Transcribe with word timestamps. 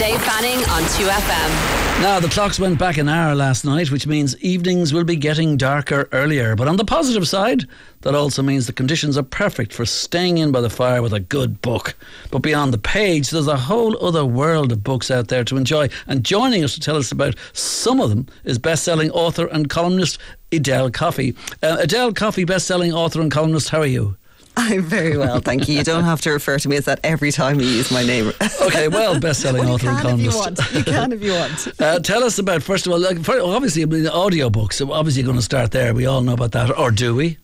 Dave 0.00 0.22
Fanning 0.22 0.56
on 0.70 0.82
2FM. 0.84 2.00
Now, 2.00 2.20
the 2.20 2.30
clocks 2.30 2.58
went 2.58 2.78
back 2.78 2.96
an 2.96 3.06
hour 3.06 3.34
last 3.34 3.66
night, 3.66 3.90
which 3.90 4.06
means 4.06 4.34
evenings 4.38 4.94
will 4.94 5.04
be 5.04 5.14
getting 5.14 5.58
darker 5.58 6.08
earlier. 6.12 6.56
But 6.56 6.68
on 6.68 6.78
the 6.78 6.86
positive 6.86 7.28
side, 7.28 7.66
that 8.00 8.14
also 8.14 8.42
means 8.42 8.66
the 8.66 8.72
conditions 8.72 9.18
are 9.18 9.22
perfect 9.22 9.74
for 9.74 9.84
staying 9.84 10.38
in 10.38 10.52
by 10.52 10.62
the 10.62 10.70
fire 10.70 11.02
with 11.02 11.12
a 11.12 11.20
good 11.20 11.60
book. 11.60 11.94
But 12.30 12.38
beyond 12.38 12.72
the 12.72 12.78
page, 12.78 13.28
there's 13.28 13.46
a 13.46 13.58
whole 13.58 14.02
other 14.02 14.24
world 14.24 14.72
of 14.72 14.82
books 14.82 15.10
out 15.10 15.28
there 15.28 15.44
to 15.44 15.58
enjoy. 15.58 15.90
And 16.06 16.24
joining 16.24 16.64
us 16.64 16.72
to 16.72 16.80
tell 16.80 16.96
us 16.96 17.12
about 17.12 17.36
some 17.52 18.00
of 18.00 18.08
them 18.08 18.26
is 18.44 18.58
best 18.58 18.84
selling 18.84 19.10
author 19.10 19.48
and 19.48 19.68
columnist 19.68 20.16
Edel 20.50 20.90
Coffey. 20.90 21.36
Uh, 21.62 21.76
Edel 21.78 22.14
Coffey, 22.14 22.44
best 22.44 22.66
selling 22.66 22.94
author 22.94 23.20
and 23.20 23.30
columnist, 23.30 23.68
how 23.68 23.82
are 23.82 23.86
you? 23.86 24.16
I'm 24.56 24.82
very 24.82 25.16
well, 25.16 25.40
thank 25.40 25.68
you. 25.68 25.76
You 25.76 25.84
don't 25.84 26.04
have 26.04 26.20
to 26.22 26.30
refer 26.30 26.58
to 26.58 26.68
me 26.68 26.76
as 26.76 26.84
that 26.84 27.00
every 27.02 27.32
time 27.32 27.60
you 27.60 27.66
use 27.66 27.90
my 27.90 28.04
name. 28.04 28.32
okay, 28.62 28.88
well, 28.88 29.18
best-selling 29.18 29.64
well, 29.64 29.74
author 29.74 29.88
and 29.88 29.98
columnist. 29.98 30.72
You, 30.72 30.78
you 30.78 30.84
can 30.84 31.12
if 31.12 31.22
you 31.22 31.32
want. 31.32 31.68
Uh, 31.80 31.98
tell 31.98 32.22
us 32.24 32.38
about 32.38 32.62
first 32.62 32.86
of 32.86 32.92
all, 32.92 32.98
like, 32.98 33.26
obviously, 33.28 33.82
I 33.82 33.86
mean, 33.86 34.04
audiobooks. 34.04 34.86
Obviously, 34.86 35.22
going 35.22 35.36
to 35.36 35.42
start 35.42 35.70
there. 35.70 35.94
We 35.94 36.04
all 36.04 36.20
know 36.20 36.34
about 36.34 36.52
that, 36.52 36.76
or 36.76 36.90
do 36.90 37.14
we? 37.14 37.38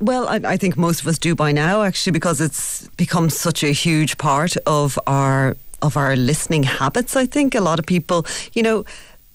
Well, 0.00 0.28
I, 0.28 0.40
I 0.44 0.56
think 0.56 0.76
most 0.76 1.00
of 1.00 1.06
us 1.08 1.18
do 1.18 1.34
by 1.34 1.52
now, 1.52 1.82
actually, 1.82 2.12
because 2.12 2.40
it's 2.40 2.88
become 2.90 3.28
such 3.28 3.64
a 3.64 3.72
huge 3.72 4.18
part 4.18 4.56
of 4.66 4.98
our 5.06 5.56
of 5.80 5.96
our 5.96 6.14
listening 6.14 6.62
habits. 6.62 7.16
I 7.16 7.26
think 7.26 7.54
a 7.54 7.60
lot 7.60 7.78
of 7.78 7.86
people, 7.86 8.24
you 8.52 8.62
know 8.62 8.84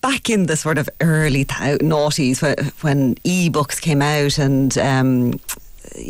back 0.02 0.30
in 0.30 0.46
the 0.46 0.56
sort 0.56 0.78
of 0.78 0.88
early 1.02 1.44
th- 1.44 1.80
noughties 1.80 2.42
when, 2.42 2.56
when 2.82 3.16
e-books 3.24 3.80
came 3.80 4.02
out 4.02 4.38
and 4.38 4.78
um, 4.78 5.40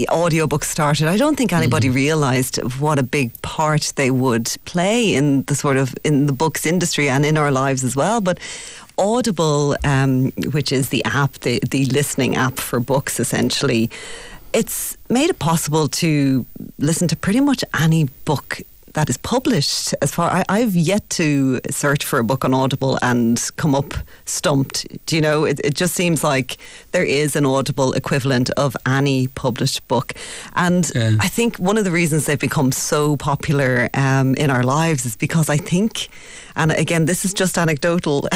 audiobooks 0.09 0.65
started, 0.65 1.07
I 1.07 1.17
don't 1.17 1.35
think 1.35 1.53
anybody 1.53 1.89
mm. 1.89 1.95
realised 1.95 2.57
what 2.79 2.99
a 2.99 3.03
big 3.03 3.39
part 3.41 3.93
they 3.95 4.11
would 4.11 4.55
play 4.65 5.13
in 5.13 5.43
the 5.43 5.55
sort 5.55 5.77
of 5.77 5.95
in 6.03 6.27
the 6.27 6.33
books 6.33 6.65
industry 6.65 7.09
and 7.09 7.25
in 7.25 7.37
our 7.37 7.51
lives 7.51 7.83
as 7.83 7.95
well. 7.95 8.21
But 8.21 8.39
Audible, 8.97 9.75
um, 9.83 10.31
which 10.51 10.71
is 10.71 10.89
the 10.89 11.03
app, 11.05 11.33
the 11.39 11.59
the 11.69 11.85
listening 11.85 12.35
app 12.35 12.57
for 12.57 12.79
books, 12.79 13.19
essentially, 13.19 13.89
it's 14.53 14.97
made 15.09 15.29
it 15.29 15.39
possible 15.39 15.87
to 15.87 16.45
listen 16.79 17.07
to 17.07 17.15
pretty 17.15 17.39
much 17.39 17.63
any 17.79 18.05
book 18.25 18.61
that 18.97 19.11
is 19.11 19.17
published. 19.17 19.93
As 20.01 20.11
far 20.11 20.43
I, 20.49 20.59
have 20.59 20.75
yet 20.75 21.07
to 21.11 21.61
search 21.69 22.03
for 22.03 22.17
a 22.17 22.23
book 22.23 22.43
on 22.43 22.51
Audible 22.51 22.97
and 23.03 23.39
come 23.55 23.75
up 23.75 23.93
stumped. 24.25 24.87
Do 25.05 25.15
you 25.15 25.21
know? 25.21 25.45
It, 25.45 25.61
it 25.63 25.75
just 25.75 25.93
seems 25.93 26.23
like 26.23 26.57
there 26.93 27.03
is 27.03 27.35
an 27.35 27.45
Audible 27.45 27.93
equivalent 27.93 28.49
of 28.57 28.75
any 28.87 29.27
published 29.27 29.87
book, 29.87 30.13
and 30.55 30.91
yeah. 30.95 31.11
I 31.19 31.27
think 31.27 31.57
one 31.57 31.77
of 31.77 31.85
the 31.85 31.91
reasons 31.91 32.25
they've 32.25 32.39
become 32.39 32.71
so 32.71 33.17
popular 33.17 33.87
um, 33.93 34.33
in 34.33 34.49
our 34.49 34.63
lives 34.63 35.05
is 35.05 35.15
because 35.15 35.47
I 35.47 35.57
think 35.57 36.09
and 36.57 36.71
again, 36.71 37.05
this 37.05 37.23
is 37.23 37.33
just 37.33 37.57
anecdotal, 37.57 38.21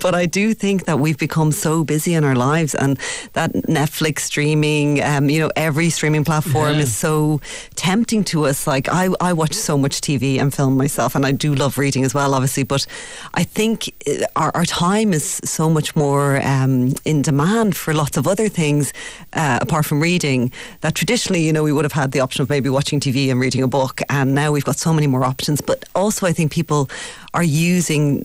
but 0.00 0.14
I 0.14 0.24
do 0.24 0.54
think 0.54 0.86
that 0.86 0.98
we've 0.98 1.18
become 1.18 1.52
so 1.52 1.84
busy 1.84 2.14
in 2.14 2.24
our 2.24 2.34
lives 2.34 2.74
and 2.74 2.98
that 3.34 3.52
Netflix 3.52 4.20
streaming, 4.20 5.02
um, 5.02 5.28
you 5.28 5.38
know, 5.38 5.50
every 5.54 5.90
streaming 5.90 6.24
platform 6.24 6.76
yeah. 6.76 6.80
is 6.80 6.96
so 6.96 7.42
tempting 7.74 8.24
to 8.24 8.46
us. 8.46 8.66
Like, 8.66 8.88
I, 8.88 9.10
I 9.20 9.34
watch 9.34 9.52
so 9.52 9.76
much 9.82 10.00
TV 10.00 10.40
and 10.40 10.54
film 10.54 10.76
myself, 10.76 11.14
and 11.14 11.26
I 11.26 11.32
do 11.32 11.54
love 11.54 11.76
reading 11.76 12.04
as 12.04 12.14
well, 12.14 12.32
obviously, 12.34 12.62
but 12.62 12.86
I 13.34 13.44
think 13.44 13.92
uh, 14.08 14.24
our, 14.36 14.50
our 14.54 14.64
time 14.64 15.12
is 15.12 15.40
so 15.44 15.68
much 15.68 15.94
more 15.94 16.40
um, 16.46 16.94
in 17.04 17.20
demand 17.22 17.76
for 17.76 17.92
lots 17.92 18.16
of 18.16 18.26
other 18.26 18.48
things 18.48 18.92
uh, 19.34 19.58
apart 19.60 19.84
from 19.84 20.00
reading 20.00 20.50
that 20.80 20.94
traditionally, 20.94 21.42
you 21.42 21.52
know, 21.52 21.62
we 21.62 21.72
would 21.72 21.84
have 21.84 21.92
had 21.92 22.12
the 22.12 22.20
option 22.20 22.42
of 22.42 22.48
maybe 22.48 22.68
watching 22.68 23.00
TV 23.00 23.30
and 23.30 23.40
reading 23.40 23.62
a 23.62 23.68
book, 23.68 24.00
and 24.08 24.34
now 24.34 24.52
we've 24.52 24.64
got 24.64 24.78
so 24.78 24.92
many 24.94 25.06
more 25.06 25.24
options. 25.24 25.60
But 25.60 25.84
also, 25.94 26.26
I 26.26 26.32
think 26.32 26.52
people 26.52 26.88
are 27.34 27.44
using 27.44 28.24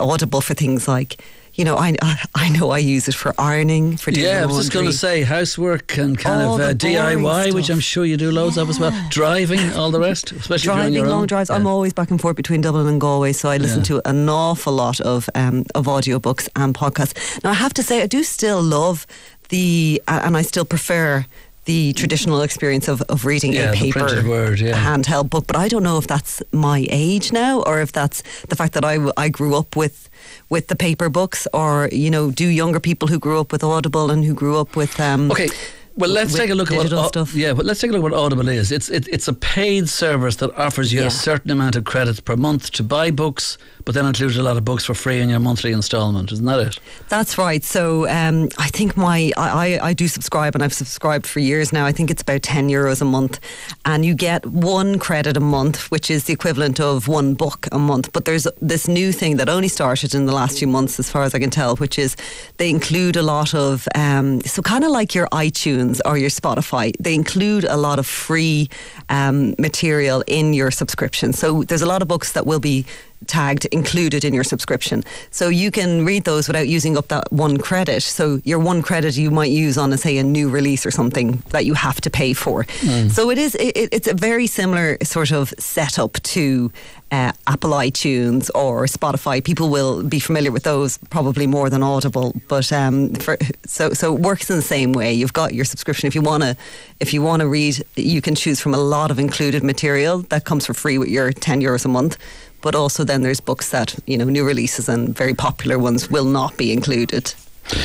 Audible 0.00 0.40
for 0.40 0.54
things 0.54 0.88
like 0.88 1.20
you 1.54 1.64
know, 1.64 1.76
I 1.76 1.94
I 2.34 2.48
know 2.48 2.70
I 2.70 2.78
use 2.78 3.08
it 3.08 3.14
for 3.14 3.32
ironing, 3.38 3.96
for 3.96 4.10
doing 4.10 4.26
yeah. 4.26 4.42
I 4.42 4.46
was 4.46 4.56
just 4.56 4.72
going 4.72 4.86
to 4.86 4.92
say 4.92 5.22
housework 5.22 5.96
and 5.96 6.18
kind 6.18 6.42
all 6.42 6.60
of 6.60 6.60
uh, 6.60 6.72
DIY, 6.74 7.42
stuff. 7.42 7.54
which 7.54 7.70
I'm 7.70 7.80
sure 7.80 8.04
you 8.04 8.16
do 8.16 8.30
loads 8.32 8.56
yeah. 8.56 8.62
of 8.64 8.70
as 8.70 8.80
well. 8.80 8.92
Driving, 9.10 9.72
all 9.74 9.90
the 9.90 10.00
rest, 10.00 10.32
especially 10.32 10.64
driving 10.64 11.06
long 11.06 11.22
own. 11.22 11.26
drives. 11.26 11.50
Yeah. 11.50 11.56
I'm 11.56 11.66
always 11.66 11.92
back 11.92 12.10
and 12.10 12.20
forth 12.20 12.36
between 12.36 12.60
Dublin 12.60 12.86
and 12.86 13.00
Galway, 13.00 13.32
so 13.32 13.48
I 13.48 13.58
listen 13.58 13.80
yeah. 13.80 14.00
to 14.00 14.08
an 14.08 14.28
awful 14.28 14.72
lot 14.72 15.00
of 15.00 15.30
um, 15.34 15.64
of 15.74 15.86
audiobooks 15.86 16.48
and 16.56 16.74
podcasts. 16.74 17.42
Now 17.44 17.50
I 17.50 17.54
have 17.54 17.74
to 17.74 17.82
say, 17.82 18.02
I 18.02 18.06
do 18.06 18.24
still 18.24 18.60
love 18.60 19.06
the, 19.50 20.02
uh, 20.08 20.22
and 20.24 20.36
I 20.36 20.42
still 20.42 20.64
prefer 20.64 21.26
the 21.64 21.92
traditional 21.94 22.42
experience 22.42 22.88
of, 22.88 23.02
of 23.02 23.24
reading 23.24 23.52
yeah, 23.52 23.72
a 23.72 23.74
paper 23.74 24.22
word, 24.28 24.60
yeah. 24.60 24.74
handheld 24.74 25.30
book. 25.30 25.46
But 25.46 25.56
I 25.56 25.68
don't 25.68 25.82
know 25.82 25.98
if 25.98 26.06
that's 26.06 26.42
my 26.52 26.86
age 26.90 27.32
now 27.32 27.62
or 27.62 27.80
if 27.80 27.92
that's 27.92 28.22
the 28.48 28.56
fact 28.56 28.74
that 28.74 28.84
I, 28.84 28.98
I 29.16 29.28
grew 29.28 29.54
up 29.54 29.76
with 29.76 30.08
with 30.48 30.68
the 30.68 30.76
paper 30.76 31.08
books 31.08 31.46
or, 31.52 31.88
you 31.92 32.10
know, 32.10 32.30
do 32.30 32.46
younger 32.46 32.80
people 32.80 33.08
who 33.08 33.18
grew 33.18 33.40
up 33.40 33.52
with 33.52 33.62
Audible 33.64 34.10
and 34.10 34.24
who 34.24 34.34
grew 34.34 34.58
up 34.58 34.76
with... 34.76 34.98
Um, 35.00 35.30
okay 35.30 35.48
well, 35.96 36.10
let's 36.10 36.34
take 36.34 36.50
a 36.50 36.54
look 36.54 36.72
at 36.72 36.76
what 36.76 37.08
stuff. 37.08 37.34
yeah, 37.34 37.52
but 37.52 37.64
let's 37.64 37.80
take 37.80 37.90
a 37.90 37.92
look 37.92 38.00
at 38.00 38.10
what 38.10 38.14
Audible 38.14 38.48
is. 38.48 38.72
It's 38.72 38.88
it, 38.88 39.06
it's 39.08 39.28
a 39.28 39.32
paid 39.32 39.88
service 39.88 40.36
that 40.36 40.52
offers 40.56 40.92
you 40.92 41.00
yeah. 41.00 41.06
a 41.06 41.10
certain 41.10 41.52
amount 41.52 41.76
of 41.76 41.84
credits 41.84 42.18
per 42.18 42.34
month 42.34 42.72
to 42.72 42.82
buy 42.82 43.12
books, 43.12 43.58
but 43.84 43.94
then 43.94 44.04
includes 44.04 44.36
a 44.36 44.42
lot 44.42 44.56
of 44.56 44.64
books 44.64 44.84
for 44.84 44.94
free 44.94 45.20
in 45.20 45.28
your 45.28 45.38
monthly 45.38 45.70
instalment. 45.70 46.32
Isn't 46.32 46.46
that 46.46 46.58
it? 46.58 46.80
That's 47.08 47.38
right. 47.38 47.62
So 47.62 48.08
um, 48.08 48.48
I 48.58 48.68
think 48.68 48.96
my 48.96 49.30
I, 49.36 49.78
I 49.80 49.92
do 49.92 50.08
subscribe, 50.08 50.56
and 50.56 50.64
I've 50.64 50.74
subscribed 50.74 51.26
for 51.28 51.38
years 51.38 51.72
now. 51.72 51.86
I 51.86 51.92
think 51.92 52.10
it's 52.10 52.22
about 52.22 52.42
ten 52.42 52.68
euros 52.68 53.00
a 53.00 53.04
month, 53.04 53.38
and 53.84 54.04
you 54.04 54.14
get 54.14 54.44
one 54.46 54.98
credit 54.98 55.36
a 55.36 55.40
month, 55.40 55.92
which 55.92 56.10
is 56.10 56.24
the 56.24 56.32
equivalent 56.32 56.80
of 56.80 57.06
one 57.06 57.34
book 57.34 57.68
a 57.70 57.78
month. 57.78 58.12
But 58.12 58.24
there's 58.24 58.48
this 58.60 58.88
new 58.88 59.12
thing 59.12 59.36
that 59.36 59.48
only 59.48 59.68
started 59.68 60.12
in 60.12 60.26
the 60.26 60.34
last 60.34 60.58
few 60.58 60.66
months, 60.66 60.98
as 60.98 61.08
far 61.08 61.22
as 61.22 61.36
I 61.36 61.38
can 61.38 61.50
tell, 61.50 61.76
which 61.76 62.00
is 62.00 62.16
they 62.56 62.68
include 62.68 63.14
a 63.14 63.22
lot 63.22 63.54
of 63.54 63.86
um, 63.94 64.40
so 64.40 64.60
kind 64.60 64.82
of 64.82 64.90
like 64.90 65.14
your 65.14 65.28
iTunes 65.28 65.83
iTunes 65.84 66.00
or 66.04 66.16
your 66.16 66.30
Spotify, 66.30 66.92
they 66.98 67.14
include 67.14 67.64
a 67.64 67.76
lot 67.76 67.98
of 67.98 68.06
free 68.06 68.68
um, 69.08 69.54
material 69.58 70.24
in 70.26 70.54
your 70.54 70.70
subscription. 70.70 71.32
So 71.32 71.62
there's 71.64 71.82
a 71.82 71.86
lot 71.86 72.02
of 72.02 72.08
books 72.08 72.32
that 72.32 72.46
will 72.46 72.60
be 72.60 72.84
tagged 73.26 73.66
included 73.66 74.24
in 74.24 74.34
your 74.34 74.44
subscription. 74.44 75.04
So 75.30 75.48
you 75.48 75.70
can 75.70 76.04
read 76.04 76.24
those 76.24 76.48
without 76.48 76.68
using 76.68 76.96
up 76.96 77.08
that 77.08 77.30
one 77.32 77.56
credit. 77.58 78.02
So 78.02 78.40
your 78.44 78.58
one 78.58 78.82
credit 78.82 79.16
you 79.16 79.30
might 79.30 79.50
use 79.50 79.78
on, 79.78 79.92
a, 79.92 79.98
say, 79.98 80.18
a 80.18 80.22
new 80.22 80.48
release 80.48 80.86
or 80.86 80.90
something 80.90 81.42
that 81.50 81.64
you 81.64 81.74
have 81.74 82.00
to 82.02 82.10
pay 82.10 82.32
for. 82.32 82.64
Mm. 82.64 83.10
So 83.10 83.30
it 83.30 83.38
is. 83.38 83.54
It, 83.54 83.88
it's 83.92 84.08
a 84.08 84.14
very 84.14 84.46
similar 84.46 84.98
sort 85.02 85.32
of 85.32 85.52
setup 85.58 86.14
to 86.22 86.70
uh, 87.10 87.32
Apple 87.46 87.70
iTunes 87.70 88.50
or 88.54 88.86
Spotify. 88.86 89.42
People 89.42 89.68
will 89.68 90.02
be 90.02 90.18
familiar 90.18 90.52
with 90.52 90.62
those 90.62 90.98
probably 91.10 91.46
more 91.46 91.70
than 91.70 91.82
Audible. 91.82 92.34
But 92.48 92.72
um, 92.72 93.14
for, 93.14 93.36
so 93.66 93.92
so 93.92 94.14
it 94.14 94.20
works 94.20 94.50
in 94.50 94.56
the 94.56 94.62
same 94.62 94.92
way. 94.92 95.12
You've 95.12 95.32
got 95.32 95.54
your 95.54 95.64
subscription. 95.64 96.06
If 96.06 96.14
you 96.14 96.22
want 96.22 96.42
to, 96.42 96.56
if 97.00 97.12
you 97.14 97.22
want 97.22 97.40
to 97.40 97.48
read, 97.48 97.84
you 97.96 98.20
can 98.20 98.34
choose 98.34 98.60
from 98.60 98.74
a 98.74 98.78
lot 98.78 99.10
of 99.10 99.18
included 99.18 99.62
material 99.62 100.18
that 100.30 100.44
comes 100.44 100.66
for 100.66 100.74
free 100.74 100.98
with 100.98 101.08
your 101.08 101.32
ten 101.32 101.60
euros 101.60 101.84
a 101.84 101.88
month 101.88 102.16
but 102.64 102.74
also 102.74 103.04
then 103.04 103.20
there's 103.20 103.40
books 103.40 103.70
that 103.70 103.94
you 104.06 104.16
know 104.16 104.24
new 104.24 104.44
releases 104.44 104.88
and 104.88 105.14
very 105.14 105.34
popular 105.34 105.78
ones 105.78 106.10
will 106.10 106.24
not 106.24 106.56
be 106.56 106.72
included. 106.72 107.34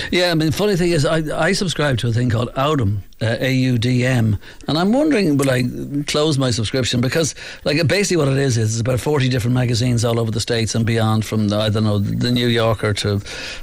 Yeah, 0.10 0.32
I 0.32 0.36
mean, 0.36 0.52
funny 0.52 0.76
thing 0.78 0.92
is, 0.92 1.06
I, 1.06 1.18
I 1.48 1.52
subscribe 1.54 1.98
to 2.00 2.08
a 2.08 2.14
thing 2.14 2.30
called 2.30 2.50
Audm, 2.56 3.00
uh, 3.22 3.38
AUDM. 3.38 4.40
And 4.68 4.78
I'm 4.78 4.94
wondering, 4.94 5.38
will 5.38 5.50
I 5.50 5.64
close 6.08 6.38
my 6.38 6.52
subscription? 6.52 7.02
Because, 7.02 7.36
like, 7.64 7.86
basically 7.88 8.18
what 8.18 8.28
it 8.28 8.38
is, 8.38 8.58
is 8.58 8.74
it's 8.74 8.82
about 8.82 9.00
40 9.00 9.30
different 9.30 9.56
magazines 9.56 10.06
all 10.06 10.20
over 10.20 10.32
the 10.32 10.40
States 10.40 10.76
and 10.76 10.86
beyond, 10.86 11.26
from, 11.26 11.50
the, 11.50 11.58
I 11.58 11.70
don't 11.70 11.84
know, 11.84 12.00
the 12.00 12.32
New 12.32 12.48
Yorker 12.48 12.94
to 12.94 13.22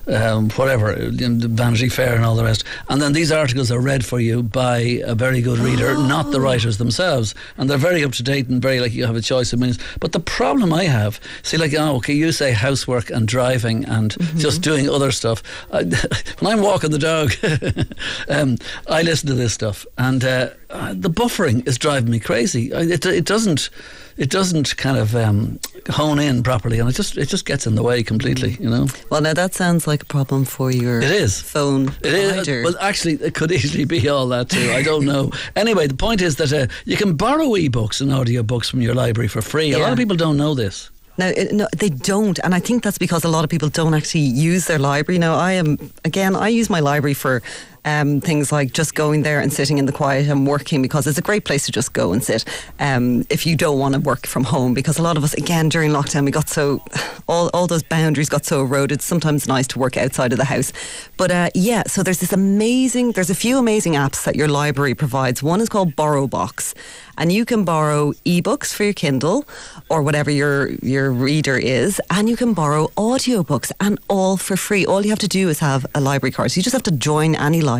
um, 0.08 0.50
whatever, 0.50 0.94
Vanity 0.96 1.88
Fair 1.88 2.14
and 2.14 2.24
all 2.24 2.36
the 2.36 2.44
rest. 2.44 2.64
And 2.88 3.00
then 3.00 3.12
these 3.12 3.32
articles 3.32 3.70
are 3.70 3.80
read 3.80 4.04
for 4.04 4.20
you 4.20 4.42
by 4.42 4.78
a 5.04 5.14
very 5.14 5.40
good 5.40 5.58
reader, 5.58 5.90
oh. 5.90 6.06
not 6.06 6.32
the 6.32 6.40
writers 6.40 6.78
themselves. 6.78 7.34
And 7.56 7.70
they're 7.70 7.78
very 7.78 8.04
up 8.04 8.12
to 8.12 8.22
date 8.22 8.48
and 8.48 8.60
very, 8.60 8.80
like, 8.80 8.92
you 8.92 9.06
have 9.06 9.16
a 9.16 9.22
choice 9.22 9.52
of 9.52 9.60
minutes. 9.60 9.78
But 10.00 10.12
the 10.12 10.20
problem 10.20 10.72
I 10.72 10.84
have, 10.84 11.20
see, 11.42 11.56
like, 11.56 11.74
oh, 11.74 11.96
okay, 11.96 12.14
you 12.14 12.32
say 12.32 12.52
housework 12.52 13.10
and 13.10 13.26
driving 13.26 13.84
and 13.84 14.12
mm-hmm. 14.12 14.38
just 14.38 14.62
doing 14.62 14.88
other 14.88 15.12
stuff. 15.12 15.42
I, 15.72 15.84
when 16.40 16.52
I'm 16.52 16.62
walking 16.62 16.90
the 16.90 16.98
dog, 16.98 17.32
um, 18.28 18.58
I 18.88 19.02
listen 19.02 19.28
to 19.28 19.34
this 19.34 19.45
this 19.46 19.54
stuff, 19.54 19.86
and 19.96 20.24
uh, 20.24 20.48
the 20.92 21.08
buffering 21.08 21.66
is 21.68 21.78
driving 21.78 22.10
me 22.10 22.18
crazy. 22.18 22.72
It, 22.72 23.06
it 23.06 23.24
doesn't 23.24 23.70
it 24.16 24.28
doesn't 24.28 24.76
kind 24.76 24.98
of 24.98 25.14
um, 25.14 25.60
hone 25.88 26.18
in 26.18 26.42
properly, 26.42 26.80
and 26.80 26.88
it 26.88 26.94
just 26.94 27.16
it 27.16 27.28
just 27.28 27.46
gets 27.46 27.66
in 27.66 27.76
the 27.76 27.82
way 27.82 28.02
completely. 28.02 28.56
You 28.60 28.70
know. 28.70 28.86
Well, 29.10 29.20
now 29.20 29.34
that 29.34 29.54
sounds 29.54 29.86
like 29.86 30.02
a 30.02 30.06
problem 30.06 30.44
for 30.44 30.70
your 30.72 31.00
it 31.00 31.10
is 31.10 31.40
phone. 31.40 31.92
It 32.02 32.14
is. 32.48 32.64
Well, 32.64 32.74
actually, 32.80 33.14
it 33.14 33.34
could 33.34 33.52
easily 33.58 33.84
be 33.84 34.08
all 34.08 34.26
that 34.28 34.48
too. 34.48 34.72
I 34.72 34.82
don't 34.82 35.04
know. 35.04 35.30
anyway, 35.54 35.86
the 35.86 35.94
point 35.94 36.22
is 36.22 36.36
that 36.36 36.52
uh, 36.52 36.66
you 36.84 36.96
can 36.96 37.14
borrow 37.14 37.48
ebooks 37.50 38.00
and 38.00 38.10
audiobooks 38.10 38.68
from 38.68 38.80
your 38.80 38.94
library 38.94 39.28
for 39.28 39.42
free. 39.42 39.72
A 39.72 39.78
lot 39.78 39.92
of 39.92 39.98
people 39.98 40.16
don't 40.16 40.36
know 40.36 40.54
this. 40.54 40.90
Now, 41.18 41.32
no, 41.50 41.66
they 41.74 41.88
don't, 41.88 42.38
and 42.40 42.54
I 42.54 42.60
think 42.60 42.82
that's 42.82 42.98
because 42.98 43.24
a 43.24 43.28
lot 43.28 43.42
of 43.42 43.48
people 43.48 43.70
don't 43.70 43.94
actually 43.94 44.28
use 44.50 44.66
their 44.66 44.78
library. 44.78 45.18
Now, 45.18 45.36
I 45.36 45.52
am 45.52 45.78
again, 46.04 46.36
I 46.36 46.48
use 46.48 46.68
my 46.68 46.80
library 46.80 47.14
for 47.14 47.42
Um, 47.86 48.20
things 48.20 48.50
like 48.50 48.72
just 48.72 48.96
going 48.96 49.22
there 49.22 49.38
and 49.38 49.52
sitting 49.52 49.78
in 49.78 49.86
the 49.86 49.92
quiet 49.92 50.26
and 50.26 50.44
working 50.44 50.82
because 50.82 51.06
it's 51.06 51.18
a 51.18 51.22
great 51.22 51.44
place 51.44 51.66
to 51.66 51.72
just 51.72 51.92
go 51.92 52.12
and 52.12 52.22
sit 52.22 52.44
um, 52.80 53.24
if 53.30 53.46
you 53.46 53.54
don't 53.54 53.78
want 53.78 53.94
to 53.94 54.00
work 54.00 54.26
from 54.26 54.42
home. 54.42 54.74
Because 54.74 54.98
a 54.98 55.02
lot 55.02 55.16
of 55.16 55.22
us, 55.22 55.34
again, 55.34 55.68
during 55.68 55.92
lockdown, 55.92 56.24
we 56.24 56.32
got 56.32 56.48
so 56.48 56.82
all 57.28 57.48
all 57.54 57.68
those 57.68 57.84
boundaries 57.84 58.28
got 58.28 58.44
so 58.44 58.62
eroded. 58.62 59.02
Sometimes 59.02 59.46
nice 59.46 59.68
to 59.68 59.78
work 59.78 59.96
outside 59.96 60.32
of 60.32 60.38
the 60.38 60.44
house, 60.44 60.72
but 61.16 61.30
uh, 61.30 61.50
yeah. 61.54 61.84
So 61.86 62.02
there's 62.02 62.18
this 62.18 62.32
amazing. 62.32 63.12
There's 63.12 63.30
a 63.30 63.34
few 63.34 63.56
amazing 63.56 63.94
apps 63.94 64.24
that 64.24 64.34
your 64.34 64.48
library 64.48 64.94
provides. 64.94 65.40
One 65.42 65.60
is 65.60 65.68
called 65.68 65.94
BorrowBox, 65.94 66.74
and 67.18 67.32
you 67.32 67.44
can 67.44 67.64
borrow 67.64 68.12
ebooks 68.24 68.74
for 68.74 68.84
your 68.84 68.94
Kindle 68.94 69.44
or 69.88 70.02
whatever 70.02 70.30
your 70.30 70.70
your 70.82 71.12
reader 71.12 71.56
is, 71.56 72.00
and 72.10 72.28
you 72.28 72.36
can 72.36 72.52
borrow 72.52 72.88
audiobooks 72.96 73.70
and 73.78 73.98
all 74.08 74.36
for 74.36 74.56
free. 74.56 74.84
All 74.84 75.02
you 75.04 75.10
have 75.10 75.20
to 75.20 75.28
do 75.28 75.48
is 75.48 75.60
have 75.60 75.86
a 75.94 76.00
library 76.00 76.32
card. 76.32 76.50
So 76.50 76.58
you 76.58 76.62
just 76.62 76.74
have 76.74 76.82
to 76.84 76.90
join 76.90 77.34
any 77.36 77.60
library, 77.60 77.75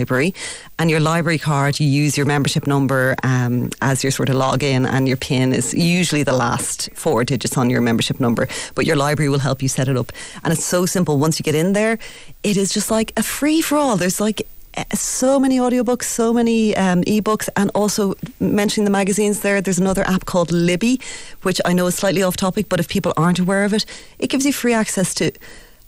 and 0.79 0.91
your 0.91 1.01
library 1.01 1.39
card, 1.39 1.81
you 1.81 1.87
use 1.87 2.17
your 2.17 2.27
membership 2.27 2.67
number 2.67 3.17
um, 3.23 3.71
as 3.81 4.03
your 4.05 4.11
sort 4.11 4.29
of 4.29 4.37
login, 4.37 4.87
and 4.87 5.09
your 5.09 5.17
PIN 5.17 5.53
is 5.53 5.73
usually 5.73 6.23
the 6.23 6.33
last 6.33 6.91
four 6.95 7.25
digits 7.25 7.57
on 7.57 7.71
your 7.71 7.81
membership 7.81 8.21
number. 8.21 8.49
But 8.75 8.87
your 8.87 8.97
library 8.97 9.29
will 9.29 9.39
help 9.39 9.63
you 9.63 9.69
set 9.69 9.89
it 9.89 9.97
up, 9.97 10.13
and 10.43 10.53
it's 10.53 10.65
so 10.65 10.87
simple. 10.87 11.19
Once 11.19 11.39
you 11.39 11.43
get 11.43 11.55
in 11.55 11.73
there, 11.73 11.99
it 12.43 12.57
is 12.57 12.73
just 12.73 12.91
like 12.91 13.13
a 13.17 13.23
free 13.23 13.63
for 13.63 13.77
all. 13.77 13.97
There's 13.97 14.21
like 14.21 14.47
so 14.93 15.41
many 15.41 15.59
audiobooks, 15.59 16.05
so 16.05 16.33
many 16.33 16.77
um, 16.77 17.03
ebooks, 17.05 17.49
and 17.57 17.71
also 17.75 18.15
mentioning 18.41 18.85
the 18.85 18.91
magazines 18.91 19.41
there, 19.41 19.61
there's 19.61 19.79
another 19.79 20.03
app 20.07 20.27
called 20.27 20.53
Libby, 20.53 21.01
which 21.43 21.61
I 21.65 21.73
know 21.73 21.87
is 21.87 21.95
slightly 21.95 22.23
off 22.23 22.37
topic, 22.37 22.69
but 22.69 22.81
if 22.81 22.89
people 22.89 23.13
aren't 23.17 23.39
aware 23.39 23.65
of 23.65 23.73
it, 23.73 23.87
it 24.19 24.29
gives 24.29 24.45
you 24.45 24.53
free 24.53 24.75
access 24.75 25.15
to 25.15 25.33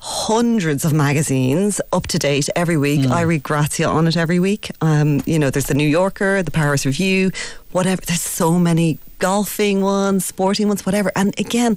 hundreds 0.00 0.84
of 0.84 0.92
magazines 0.92 1.80
up 1.92 2.06
to 2.08 2.18
date 2.18 2.48
every 2.54 2.76
week. 2.76 3.00
Mm. 3.00 3.10
I 3.10 3.22
read 3.22 3.42
Grazia 3.42 3.88
on 3.88 4.06
it 4.06 4.16
every 4.16 4.38
week. 4.38 4.70
Um, 4.80 5.22
you 5.26 5.38
know, 5.38 5.50
there's 5.50 5.66
the 5.66 5.74
New 5.74 5.88
Yorker, 5.88 6.42
the 6.42 6.50
Paris 6.50 6.86
Review, 6.86 7.30
whatever. 7.72 8.00
There's 8.02 8.22
so 8.22 8.58
many 8.58 8.98
golfing 9.18 9.80
ones, 9.82 10.24
sporting 10.24 10.68
ones, 10.68 10.86
whatever. 10.86 11.10
And 11.16 11.38
again, 11.38 11.76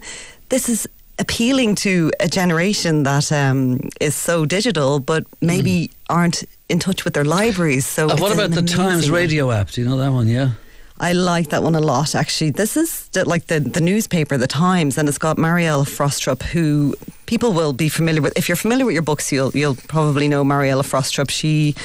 this 0.49 0.69
is 0.69 0.87
appealing 1.17 1.75
to 1.75 2.11
a 2.19 2.27
generation 2.27 3.03
that 3.03 3.31
um, 3.31 3.79
is 3.99 4.15
so 4.15 4.45
digital, 4.45 4.99
but 4.99 5.25
maybe 5.41 5.87
mm. 5.87 5.91
aren't 6.09 6.43
in 6.69 6.79
touch 6.79 7.03
with 7.03 7.13
their 7.13 7.25
libraries. 7.25 7.85
So, 7.85 8.09
uh, 8.09 8.17
what 8.17 8.33
about 8.33 8.51
the 8.51 8.61
Times 8.61 9.09
Radio 9.09 9.51
app? 9.51 9.69
Do 9.71 9.81
you 9.81 9.87
know 9.87 9.97
that 9.97 10.11
one? 10.11 10.27
Yeah. 10.27 10.51
I 10.99 11.13
like 11.13 11.49
that 11.49 11.63
one 11.63 11.73
a 11.73 11.79
lot, 11.79 12.13
actually. 12.13 12.51
This 12.51 12.77
is 12.77 13.07
the, 13.09 13.27
like 13.27 13.47
the, 13.47 13.59
the 13.59 13.81
newspaper, 13.81 14.37
The 14.37 14.45
Times, 14.45 14.99
and 14.99 15.09
it's 15.09 15.17
got 15.17 15.39
Mariella 15.39 15.83
Frostrup, 15.83 16.43
who 16.43 16.93
people 17.31 17.53
will 17.53 17.71
be 17.71 17.87
familiar 17.87 18.21
with. 18.21 18.37
If 18.37 18.49
you're 18.49 18.57
familiar 18.57 18.85
with 18.85 18.93
your 18.93 19.03
books, 19.03 19.31
you'll 19.31 19.51
you'll 19.51 19.77
probably 19.87 20.27
know 20.27 20.43
Mariella 20.43 20.83
Frostrup. 20.83 21.29
She 21.29 21.75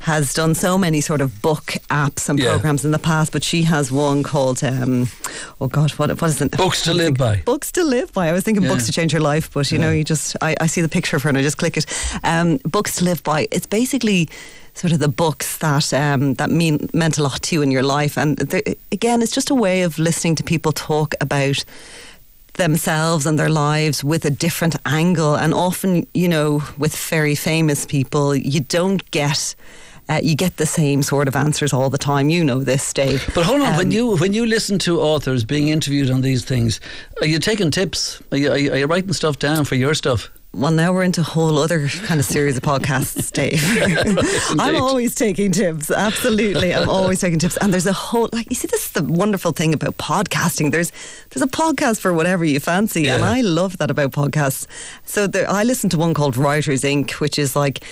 has 0.00 0.34
done 0.34 0.54
so 0.54 0.76
many 0.76 1.00
sort 1.00 1.20
of 1.20 1.40
book 1.40 1.66
apps 1.90 2.28
and 2.28 2.38
yeah. 2.38 2.50
programs 2.50 2.84
in 2.84 2.90
the 2.90 2.98
past, 2.98 3.30
but 3.32 3.44
she 3.44 3.62
has 3.62 3.92
one 3.92 4.24
called 4.24 4.64
um, 4.64 5.06
oh 5.60 5.68
god, 5.68 5.92
what 5.92 6.10
what 6.20 6.28
is 6.30 6.42
it? 6.42 6.50
Books 6.56 6.82
to 6.82 6.92
live 6.92 7.16
by. 7.16 7.36
Books 7.44 7.70
to 7.72 7.84
live 7.84 8.12
by. 8.12 8.28
I 8.28 8.32
was 8.32 8.42
thinking 8.42 8.64
yeah. 8.64 8.72
books 8.72 8.86
to 8.86 8.92
change 8.92 9.12
your 9.12 9.22
life, 9.22 9.52
but 9.52 9.70
you 9.70 9.78
yeah. 9.78 9.84
know, 9.84 9.92
you 9.92 10.02
just 10.02 10.36
I, 10.40 10.56
I 10.60 10.66
see 10.66 10.80
the 10.80 10.88
picture 10.88 11.16
of 11.16 11.22
her 11.22 11.28
and 11.28 11.38
I 11.38 11.42
just 11.42 11.58
click 11.58 11.76
it. 11.76 11.86
Um, 12.24 12.56
books 12.64 12.96
to 12.96 13.04
live 13.04 13.22
by. 13.22 13.46
It's 13.52 13.66
basically 13.66 14.28
sort 14.74 14.92
of 14.92 14.98
the 14.98 15.08
books 15.24 15.58
that 15.58 15.94
um, 15.94 16.34
that 16.34 16.50
mean 16.50 16.90
meant 16.92 17.16
a 17.18 17.22
lot 17.22 17.40
to 17.42 17.54
you 17.54 17.62
in 17.62 17.70
your 17.70 17.84
life, 17.84 18.18
and 18.18 18.40
again, 18.90 19.22
it's 19.22 19.32
just 19.32 19.50
a 19.50 19.54
way 19.54 19.82
of 19.82 20.00
listening 20.00 20.34
to 20.34 20.42
people 20.42 20.72
talk 20.72 21.14
about 21.20 21.64
themselves 22.56 23.26
and 23.26 23.38
their 23.38 23.48
lives 23.48 24.02
with 24.04 24.24
a 24.24 24.30
different 24.30 24.76
angle. 24.84 25.34
And 25.34 25.54
often, 25.54 26.06
you 26.14 26.28
know, 26.28 26.62
with 26.78 26.96
very 26.96 27.34
famous 27.34 27.86
people, 27.86 28.34
you 28.34 28.60
don't 28.60 29.08
get 29.10 29.54
uh, 30.08 30.20
you 30.22 30.36
get 30.36 30.56
the 30.56 30.66
same 30.66 31.02
sort 31.02 31.26
of 31.26 31.34
answers 31.34 31.72
all 31.72 31.90
the 31.90 31.98
time. 31.98 32.28
You 32.28 32.44
know 32.44 32.62
this, 32.62 32.92
Dave. 32.92 33.28
But 33.34 33.44
hold 33.44 33.60
on, 33.60 33.72
um, 33.72 33.76
when 33.76 33.90
you 33.90 34.16
when 34.16 34.32
you 34.32 34.46
listen 34.46 34.78
to 34.80 35.00
authors 35.00 35.44
being 35.44 35.68
interviewed 35.68 36.10
on 36.10 36.20
these 36.20 36.44
things, 36.44 36.80
are 37.20 37.26
you 37.26 37.38
taking 37.38 37.70
tips? 37.70 38.22
Are 38.30 38.38
you, 38.38 38.50
are 38.52 38.58
you, 38.58 38.72
are 38.72 38.76
you 38.76 38.86
writing 38.86 39.12
stuff 39.12 39.38
down 39.38 39.64
for 39.64 39.74
your 39.74 39.94
stuff? 39.94 40.30
Well, 40.56 40.72
now 40.72 40.94
we're 40.94 41.02
into 41.02 41.20
a 41.20 41.24
whole 41.24 41.58
other 41.58 41.86
kind 41.86 42.18
of 42.18 42.24
series 42.24 42.56
of 42.56 42.62
podcasts, 42.62 43.30
Dave. 43.32 43.60
I'm 44.58 44.76
always 44.76 45.14
taking 45.14 45.52
tips. 45.52 45.90
Absolutely, 45.90 46.74
I'm 46.74 46.88
always 46.88 47.20
taking 47.20 47.38
tips. 47.38 47.58
And 47.58 47.74
there's 47.74 47.84
a 47.84 47.92
whole 47.92 48.30
like 48.32 48.48
you 48.48 48.56
see, 48.56 48.66
this 48.66 48.86
is 48.86 48.92
the 48.92 49.02
wonderful 49.02 49.52
thing 49.52 49.74
about 49.74 49.98
podcasting. 49.98 50.72
There's 50.72 50.92
there's 51.28 51.42
a 51.42 51.46
podcast 51.46 52.00
for 52.00 52.14
whatever 52.14 52.42
you 52.42 52.58
fancy, 52.58 53.02
yeah. 53.02 53.16
and 53.16 53.24
I 53.24 53.42
love 53.42 53.76
that 53.76 53.90
about 53.90 54.12
podcasts. 54.12 54.66
So 55.04 55.26
there, 55.26 55.48
I 55.48 55.62
listen 55.62 55.90
to 55.90 55.98
one 55.98 56.14
called 56.14 56.38
Writers 56.38 56.84
Ink, 56.84 57.10
which 57.12 57.38
is 57.38 57.54
like 57.54 57.84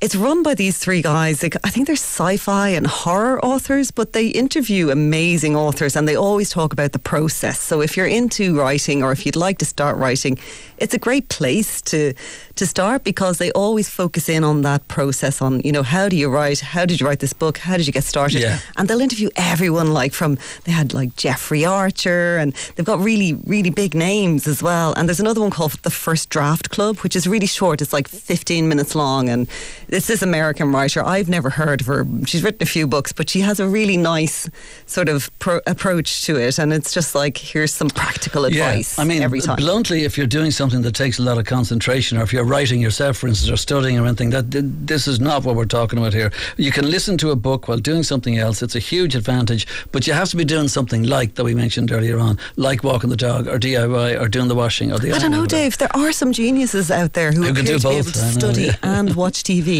it's 0.00 0.14
run 0.14 0.44
by 0.44 0.54
these 0.54 0.78
three 0.78 1.02
guys. 1.02 1.42
Like, 1.42 1.56
I 1.64 1.70
think 1.70 1.88
they're 1.88 1.96
sci-fi 1.96 2.68
and 2.68 2.86
horror 2.86 3.44
authors, 3.44 3.90
but 3.90 4.12
they 4.12 4.28
interview 4.28 4.90
amazing 4.90 5.56
authors 5.56 5.96
and 5.96 6.06
they 6.06 6.14
always 6.14 6.50
talk 6.50 6.72
about 6.72 6.92
the 6.92 7.00
process. 7.00 7.60
So 7.60 7.80
if 7.80 7.96
you're 7.96 8.06
into 8.06 8.56
writing 8.56 9.02
or 9.02 9.10
if 9.10 9.26
you'd 9.26 9.34
like 9.34 9.58
to 9.58 9.64
start 9.64 9.96
writing, 9.96 10.38
it's 10.78 10.94
a 10.94 10.98
great 10.98 11.28
place 11.28 11.82
to 11.82 12.14
to 12.54 12.66
start 12.66 13.04
because 13.04 13.38
they 13.38 13.52
always 13.52 13.88
focus 13.88 14.28
in 14.28 14.42
on 14.42 14.62
that 14.62 14.86
process 14.88 15.40
on, 15.40 15.60
you 15.60 15.70
know, 15.70 15.84
how 15.84 16.08
do 16.08 16.16
you 16.16 16.28
write? 16.28 16.58
How 16.58 16.84
did 16.84 17.00
you 17.00 17.06
write 17.06 17.20
this 17.20 17.32
book? 17.32 17.58
How 17.58 17.76
did 17.76 17.86
you 17.86 17.92
get 17.92 18.02
started? 18.04 18.40
Yeah. 18.40 18.58
And 18.76 18.88
they'll 18.88 19.00
interview 19.00 19.30
everyone 19.36 19.92
like 19.92 20.12
from 20.12 20.38
they 20.64 20.72
had 20.72 20.94
like 20.94 21.14
Jeffrey 21.16 21.64
Archer 21.64 22.36
and 22.36 22.52
they've 22.74 22.86
got 22.86 23.00
really 23.00 23.34
really 23.46 23.70
big 23.70 23.94
names 23.94 24.46
as 24.46 24.62
well. 24.62 24.92
And 24.96 25.08
there's 25.08 25.20
another 25.20 25.40
one 25.40 25.50
called 25.50 25.72
The 25.82 25.90
First 25.90 26.30
Draft 26.30 26.70
Club, 26.70 26.98
which 26.98 27.16
is 27.16 27.26
really 27.26 27.46
short. 27.46 27.82
It's 27.82 27.92
like 27.92 28.06
15 28.06 28.68
minutes 28.68 28.94
long 28.94 29.28
and 29.28 29.48
this 29.88 30.22
American 30.22 30.72
writer. 30.72 31.04
I've 31.04 31.28
never 31.28 31.50
heard 31.50 31.80
of 31.80 31.86
her. 31.86 32.06
She's 32.26 32.42
written 32.42 32.62
a 32.62 32.66
few 32.66 32.86
books, 32.86 33.12
but 33.12 33.30
she 33.30 33.40
has 33.40 33.60
a 33.60 33.66
really 33.66 33.96
nice 33.96 34.48
sort 34.86 35.08
of 35.08 35.30
pro- 35.38 35.60
approach 35.66 36.24
to 36.24 36.36
it, 36.36 36.58
and 36.58 36.72
it's 36.72 36.92
just 36.92 37.14
like 37.14 37.38
here's 37.38 37.72
some 37.72 37.88
practical 37.88 38.44
advice. 38.44 38.98
Yeah, 38.98 39.02
I 39.02 39.06
mean, 39.06 39.22
every 39.22 39.40
time. 39.40 39.56
bluntly, 39.56 40.04
if 40.04 40.18
you're 40.18 40.26
doing 40.26 40.50
something 40.50 40.82
that 40.82 40.94
takes 40.94 41.18
a 41.18 41.22
lot 41.22 41.38
of 41.38 41.44
concentration, 41.46 42.18
or 42.18 42.22
if 42.22 42.32
you're 42.32 42.44
writing 42.44 42.80
yourself, 42.80 43.16
for 43.16 43.28
instance, 43.28 43.50
or 43.50 43.56
studying 43.56 43.98
or 43.98 44.06
anything, 44.06 44.30
that 44.30 44.50
this 44.50 45.08
is 45.08 45.20
not 45.20 45.44
what 45.44 45.56
we're 45.56 45.64
talking 45.64 45.98
about 45.98 46.12
here. 46.12 46.30
You 46.56 46.72
can 46.72 46.90
listen 46.90 47.16
to 47.18 47.30
a 47.30 47.36
book 47.36 47.68
while 47.68 47.78
doing 47.78 48.02
something 48.02 48.38
else. 48.38 48.62
It's 48.62 48.76
a 48.76 48.80
huge 48.80 49.14
advantage, 49.14 49.66
but 49.92 50.06
you 50.06 50.12
have 50.12 50.28
to 50.30 50.36
be 50.36 50.44
doing 50.44 50.68
something 50.68 51.04
like 51.04 51.34
that 51.36 51.44
we 51.44 51.54
mentioned 51.54 51.90
earlier 51.92 52.18
on, 52.18 52.38
like 52.56 52.84
walking 52.84 53.10
the 53.10 53.16
dog, 53.16 53.46
or 53.46 53.58
DIY, 53.58 54.20
or 54.20 54.28
doing 54.28 54.48
the 54.48 54.54
washing, 54.54 54.92
or 54.92 54.98
the. 54.98 55.10
Other. 55.10 55.16
I 55.16 55.22
don't 55.22 55.30
know, 55.30 55.46
Dave. 55.46 55.78
There 55.78 55.94
are 55.96 56.12
some 56.12 56.32
geniuses 56.32 56.90
out 56.90 57.14
there 57.14 57.32
who, 57.32 57.42
who 57.44 57.54
can 57.54 57.64
do 57.64 57.78
both. 57.78 57.82
Be 57.82 57.96
able 57.96 58.10
to 58.10 58.18
study 58.18 58.62
yeah. 58.64 58.76
and 58.82 59.14
watch 59.14 59.42
TV 59.42 59.77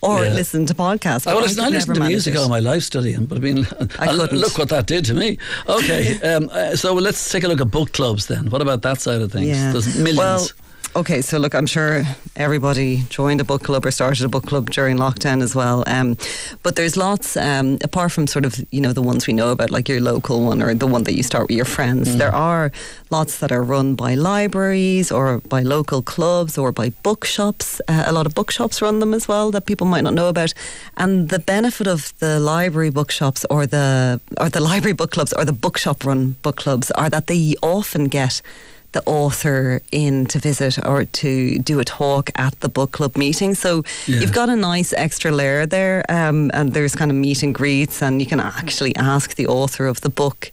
or 0.00 0.24
yeah. 0.24 0.32
listen 0.32 0.66
to 0.66 0.74
podcasts. 0.74 1.26
Oh, 1.26 1.34
well, 1.34 1.42
listen, 1.42 1.64
I, 1.64 1.66
I 1.66 1.70
listened 1.70 1.96
to 1.96 2.04
music 2.04 2.36
all 2.36 2.48
my 2.48 2.60
life 2.60 2.82
studying, 2.82 3.26
but 3.26 3.38
I 3.38 3.40
mean, 3.40 3.66
I 3.98 4.12
look 4.12 4.58
what 4.58 4.68
that 4.70 4.86
did 4.86 5.04
to 5.06 5.14
me. 5.14 5.38
Okay, 5.68 6.20
um, 6.30 6.48
uh, 6.52 6.76
so 6.76 6.94
let's 6.94 7.30
take 7.30 7.44
a 7.44 7.48
look 7.48 7.60
at 7.60 7.70
book 7.70 7.92
clubs 7.92 8.26
then. 8.26 8.50
What 8.50 8.62
about 8.62 8.82
that 8.82 9.00
side 9.00 9.20
of 9.22 9.32
things? 9.32 9.48
Yeah. 9.48 9.72
There's 9.72 9.98
millions. 9.98 10.18
Well, 10.18 10.48
Okay, 10.96 11.22
so 11.22 11.38
look, 11.38 11.54
I'm 11.54 11.66
sure 11.66 12.02
everybody 12.34 13.04
joined 13.10 13.40
a 13.40 13.44
book 13.44 13.62
club 13.62 13.86
or 13.86 13.92
started 13.92 14.24
a 14.24 14.28
book 14.28 14.46
club 14.46 14.70
during 14.70 14.96
lockdown 14.96 15.40
as 15.40 15.54
well. 15.54 15.84
Um, 15.86 16.16
but 16.64 16.74
there's 16.74 16.96
lots, 16.96 17.36
um, 17.36 17.78
apart 17.84 18.10
from 18.10 18.26
sort 18.26 18.44
of, 18.44 18.56
you 18.72 18.80
know, 18.80 18.92
the 18.92 19.00
ones 19.00 19.28
we 19.28 19.32
know 19.32 19.52
about, 19.52 19.70
like 19.70 19.88
your 19.88 20.00
local 20.00 20.44
one 20.44 20.60
or 20.60 20.74
the 20.74 20.88
one 20.88 21.04
that 21.04 21.14
you 21.14 21.22
start 21.22 21.46
with 21.46 21.56
your 21.56 21.64
friends, 21.64 22.08
mm. 22.08 22.18
there 22.18 22.34
are 22.34 22.72
lots 23.10 23.38
that 23.38 23.52
are 23.52 23.62
run 23.62 23.94
by 23.94 24.16
libraries 24.16 25.12
or 25.12 25.38
by 25.48 25.62
local 25.62 26.02
clubs 26.02 26.58
or 26.58 26.72
by 26.72 26.90
bookshops. 27.04 27.80
Uh, 27.86 28.02
a 28.06 28.12
lot 28.12 28.26
of 28.26 28.34
bookshops 28.34 28.82
run 28.82 28.98
them 28.98 29.14
as 29.14 29.28
well 29.28 29.52
that 29.52 29.66
people 29.66 29.86
might 29.86 30.02
not 30.02 30.14
know 30.14 30.28
about. 30.28 30.52
And 30.96 31.28
the 31.28 31.38
benefit 31.38 31.86
of 31.86 32.12
the 32.18 32.40
library 32.40 32.90
bookshops 32.90 33.46
or 33.48 33.64
the 33.64 34.20
or 34.40 34.48
the 34.48 34.60
library 34.70 34.94
book 34.94 35.12
clubs 35.12 35.32
or 35.34 35.44
the 35.44 35.52
bookshop 35.52 36.04
run 36.04 36.34
book 36.42 36.56
clubs 36.56 36.90
are 36.92 37.08
that 37.10 37.28
they 37.28 37.54
often 37.62 38.08
get 38.08 38.42
the 38.92 39.02
author 39.06 39.80
in 39.92 40.26
to 40.26 40.38
visit 40.38 40.84
or 40.84 41.04
to 41.04 41.58
do 41.58 41.78
a 41.78 41.84
talk 41.84 42.30
at 42.34 42.58
the 42.60 42.68
book 42.68 42.92
club 42.92 43.16
meeting. 43.16 43.54
So 43.54 43.84
yeah. 44.06 44.20
you've 44.20 44.32
got 44.32 44.48
a 44.48 44.56
nice 44.56 44.92
extra 44.92 45.30
layer 45.30 45.66
there, 45.66 46.04
um, 46.08 46.50
and 46.54 46.72
there's 46.72 46.96
kind 46.96 47.10
of 47.10 47.16
meet 47.16 47.42
and 47.42 47.54
greets, 47.54 48.02
and 48.02 48.20
you 48.20 48.26
can 48.26 48.40
actually 48.40 48.94
ask 48.96 49.36
the 49.36 49.46
author 49.46 49.86
of 49.86 50.00
the 50.00 50.10
book. 50.10 50.50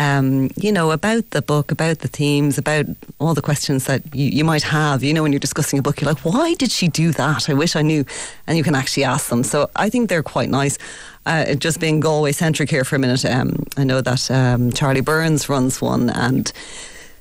Um, 0.00 0.50
you 0.54 0.70
know, 0.70 0.92
about 0.92 1.30
the 1.30 1.42
book, 1.42 1.72
about 1.72 2.00
the 2.00 2.08
themes, 2.08 2.56
about 2.56 2.86
all 3.18 3.34
the 3.34 3.42
questions 3.42 3.86
that 3.86 4.14
you, 4.14 4.26
you 4.26 4.44
might 4.44 4.62
have. 4.62 5.02
You 5.02 5.12
know, 5.12 5.24
when 5.24 5.32
you're 5.32 5.40
discussing 5.40 5.78
a 5.78 5.82
book, 5.82 6.00
you're 6.00 6.12
like, 6.12 6.24
why 6.24 6.54
did 6.54 6.70
she 6.70 6.86
do 6.86 7.10
that? 7.12 7.50
I 7.50 7.54
wish 7.54 7.74
I 7.74 7.82
knew. 7.82 8.04
And 8.46 8.56
you 8.56 8.62
can 8.62 8.76
actually 8.76 9.04
ask 9.04 9.28
them. 9.28 9.42
So 9.42 9.70
I 9.74 9.90
think 9.90 10.08
they're 10.08 10.22
quite 10.22 10.50
nice. 10.50 10.78
Uh, 11.26 11.54
just 11.54 11.80
being 11.80 11.98
Galway 11.98 12.30
centric 12.30 12.70
here 12.70 12.84
for 12.84 12.94
a 12.94 12.98
minute, 13.00 13.24
um, 13.24 13.64
I 13.76 13.82
know 13.82 14.00
that 14.00 14.30
um, 14.30 14.72
Charlie 14.72 15.00
Byrne's 15.00 15.48
runs 15.48 15.80
one 15.80 16.10
and 16.10 16.52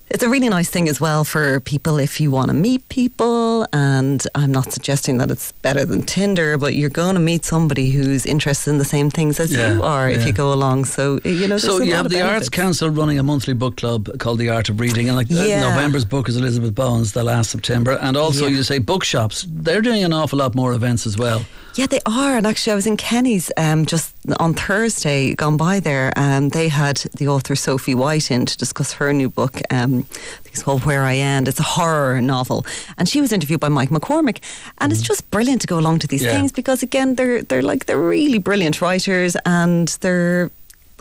it's 0.10 0.24
a 0.24 0.30
really 0.30 0.48
nice 0.48 0.70
thing 0.70 0.88
as 0.88 1.02
well 1.02 1.24
for 1.24 1.60
people 1.60 1.98
if 1.98 2.22
you 2.22 2.32
want 2.32 2.50
to 2.50 2.54
meet 2.54 2.88
people. 2.90 3.68
And 3.74 4.26
I'm 4.36 4.52
not 4.52 4.72
suggesting 4.72 5.18
that 5.18 5.30
it's 5.30 5.52
better 5.52 5.84
than 5.84 6.04
Tinder, 6.04 6.58
but 6.58 6.76
you're 6.76 6.90
going 6.90 7.16
to 7.16 7.20
meet 7.20 7.44
somebody 7.44 7.92
who's 7.92 8.26
interested 8.26 8.72
in 8.72 8.78
the 8.78 8.86
same 8.86 9.10
things 9.10 9.40
as 9.40 9.52
yeah, 9.52 9.74
you 9.74 9.84
are 9.84 10.10
yeah. 10.10 10.18
if 10.18 10.26
you 10.26 10.32
go 10.32 10.54
along. 10.54 10.86
So, 10.86 11.20
you 11.26 11.48
know, 11.48 11.58
so 11.58 11.82
you 11.82 11.94
have 11.94 12.10
the 12.10 12.22
Arts 12.22 12.50
Council 12.50 12.90
running 12.90 13.20
a 13.20 13.24
monthly 13.24 13.54
book 13.54 13.78
club 13.78 14.18
called 14.20 14.40
The 14.40 14.50
Art 14.50 14.70
of 14.70 14.80
Reading. 14.80 15.10
And 15.10 15.18
like 15.18 15.30
uh, 15.30 15.36
yeah. 15.36 15.62
November's 15.62 16.06
book 16.06 16.30
is 16.30 16.38
Elizabeth 16.38 16.74
Bowen's, 16.74 17.12
the 17.12 17.24
last 17.24 17.52
September. 17.52 17.98
And 18.02 18.16
also, 18.16 18.48
you 18.48 18.64
say 18.64 18.80
bookshops, 18.80 19.46
they're 19.50 19.82
doing 19.82 20.04
an 20.04 20.14
awful 20.14 20.40
lot 20.40 20.56
more 20.56 20.74
events 20.74 21.06
as 21.06 21.18
well. 21.18 21.44
Yeah, 21.78 21.86
they 21.88 22.00
are. 22.08 22.36
And 22.38 22.48
actually, 22.48 22.72
I 22.74 22.76
was 22.76 22.88
in 22.88 22.98
Kenny's 22.98 23.52
um, 23.56 23.86
just 23.86 24.14
on 24.40 24.54
Thursday, 24.56 25.36
gone 25.36 25.58
by 25.58 25.80
there. 25.80 26.12
and 26.16 26.52
they 26.52 26.70
had 26.70 26.98
the 27.18 27.28
author 27.28 27.56
Sophie 27.56 27.94
White 27.94 28.32
in 28.32 28.46
to 28.48 28.58
discuss 28.58 28.94
her 28.94 29.14
new 29.14 29.30
book. 29.30 29.62
Um, 29.70 30.06
it's 30.46 30.64
called 30.64 30.84
Where 30.86 31.04
I 31.04 31.16
End. 31.18 31.48
It's 31.48 31.60
a 31.60 31.64
horror 31.78 32.20
novel, 32.22 32.66
and 32.98 33.08
she 33.08 33.22
was 33.22 33.32
interviewed 33.32 33.60
by 33.60 33.70
Mike 33.70 33.90
McCormack. 33.92 34.40
And 34.80 34.92
it's 34.92 35.04
just 35.04 35.30
brilliant 35.30 35.62
to 35.62 35.68
go 35.68 35.78
along 35.78 36.00
to 36.00 36.08
these 36.08 36.22
Mm-hmm. 36.22 36.32
Yeah. 36.34 36.38
things 36.40 36.52
because 36.52 36.82
again, 36.84 37.16
they're 37.16 37.44
they're 37.44 37.62
like 37.62 37.86
they're 37.86 38.10
really 38.10 38.40
brilliant 38.40 38.82
writers, 38.82 39.38
and 39.46 39.88
they're 40.02 40.50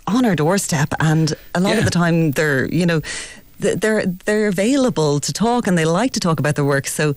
on 0.06 0.26
our 0.26 0.36
doorstep. 0.36 0.92
And 1.00 1.32
a 1.54 1.60
lot 1.60 1.72
Yeah. 1.72 1.78
of 1.78 1.84
the 1.84 1.90
time, 1.90 2.32
they're 2.32 2.66
you 2.68 2.84
know. 2.86 3.00
They're 3.58 4.04
they're 4.26 4.48
available 4.48 5.18
to 5.20 5.32
talk 5.32 5.66
and 5.66 5.78
they 5.78 5.86
like 5.86 6.12
to 6.12 6.20
talk 6.20 6.38
about 6.38 6.56
their 6.56 6.64
work. 6.66 6.86
So, 6.86 7.14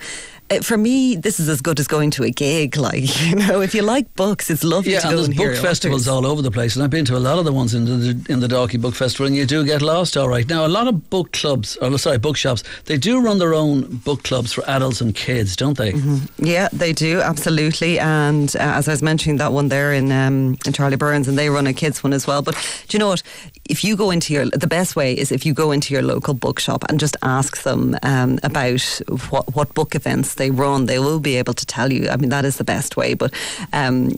for 0.64 0.78
me, 0.78 1.16
this 1.16 1.40
is 1.40 1.50
as 1.50 1.62
good 1.62 1.80
as 1.80 1.88
going 1.88 2.12
to 2.12 2.24
a 2.24 2.30
gig. 2.32 2.78
Like 2.90 3.22
you 3.30 3.36
know, 3.36 3.62
if 3.62 3.76
you 3.76 3.82
like 3.82 4.14
books, 4.16 4.50
it's 4.50 4.64
lovely 4.64 4.94
Yeah, 4.94 5.02
to 5.02 5.08
and 5.10 5.18
there's 5.18 5.28
and 5.28 5.38
book 5.38 5.56
festivals 5.58 6.08
all 6.08 6.26
over 6.26 6.42
the 6.42 6.50
place, 6.52 6.76
and 6.76 6.84
I've 6.84 6.90
been 6.90 7.06
to 7.06 7.18
a 7.18 7.20
lot 7.20 7.38
of 7.38 7.46
the 7.46 7.52
ones 7.52 7.74
in 7.74 7.86
the 7.86 8.26
in 8.30 8.40
the 8.40 8.48
Dalkey 8.48 8.80
Book 8.82 8.96
Festival, 8.96 9.28
and 9.28 9.36
you 9.36 9.46
do 9.46 9.66
get 9.66 9.82
lost. 9.82 10.16
All 10.18 10.30
right, 10.30 10.48
now 10.48 10.66
a 10.66 10.68
lot 10.68 10.88
of 10.88 11.10
book 11.10 11.32
clubs, 11.34 11.78
or 11.78 11.98
sorry, 11.98 12.18
bookshops, 12.18 12.64
they 12.86 12.98
do 12.98 13.22
run 13.22 13.38
their 13.38 13.54
own 13.54 13.98
book 13.98 14.24
clubs 14.24 14.54
for 14.54 14.64
adults 14.70 15.02
and 15.02 15.14
kids, 15.14 15.56
don't 15.56 15.78
they? 15.78 15.94
Yeah, 16.38 16.70
they 16.72 16.94
do 16.94 17.22
absolutely. 17.22 18.00
And 18.00 18.56
uh, 18.56 18.78
as 18.80 18.88
I 18.88 18.92
was 18.92 19.02
mentioning, 19.04 19.38
that 19.38 19.52
one 19.52 19.68
there 19.70 19.94
in 19.94 20.12
um, 20.12 20.58
in 20.66 20.74
Charlie 20.74 20.98
Byrne's, 20.98 21.28
and 21.28 21.38
they 21.38 21.50
run 21.50 21.68
a 21.68 21.74
kids 21.74 22.02
one 22.04 22.14
as 22.14 22.26
well. 22.26 22.42
But 22.42 22.56
do 22.88 22.96
you 22.96 23.00
know 23.00 23.10
what? 23.10 23.24
If 23.70 23.84
you 23.84 23.96
go 23.96 24.10
into 24.10 24.34
your, 24.34 24.46
the 24.46 24.68
best 24.68 24.96
way 24.96 25.14
is 25.14 25.32
if 25.32 25.46
you 25.46 25.54
go 25.54 25.72
into 25.72 25.94
your 25.94 26.02
local 26.02 26.34
bookshop 26.34 26.84
and 26.90 27.00
just 27.00 27.16
ask 27.22 27.62
them 27.64 27.96
um, 28.04 28.40
about 28.42 28.82
what 29.30 29.54
what 29.56 29.74
book 29.74 29.96
events 29.96 30.36
they 30.40 30.50
run. 30.50 30.88
They 30.88 30.98
will 30.98 31.20
be 31.20 31.36
able 31.38 31.54
to 31.54 31.66
tell 31.66 31.94
you. 31.94 32.10
I 32.10 32.18
mean, 32.18 32.30
that 32.32 32.46
is 32.46 32.58
the 32.58 32.64
best 32.64 32.98
way. 32.98 33.14
But 33.14 33.32
um, 33.72 34.18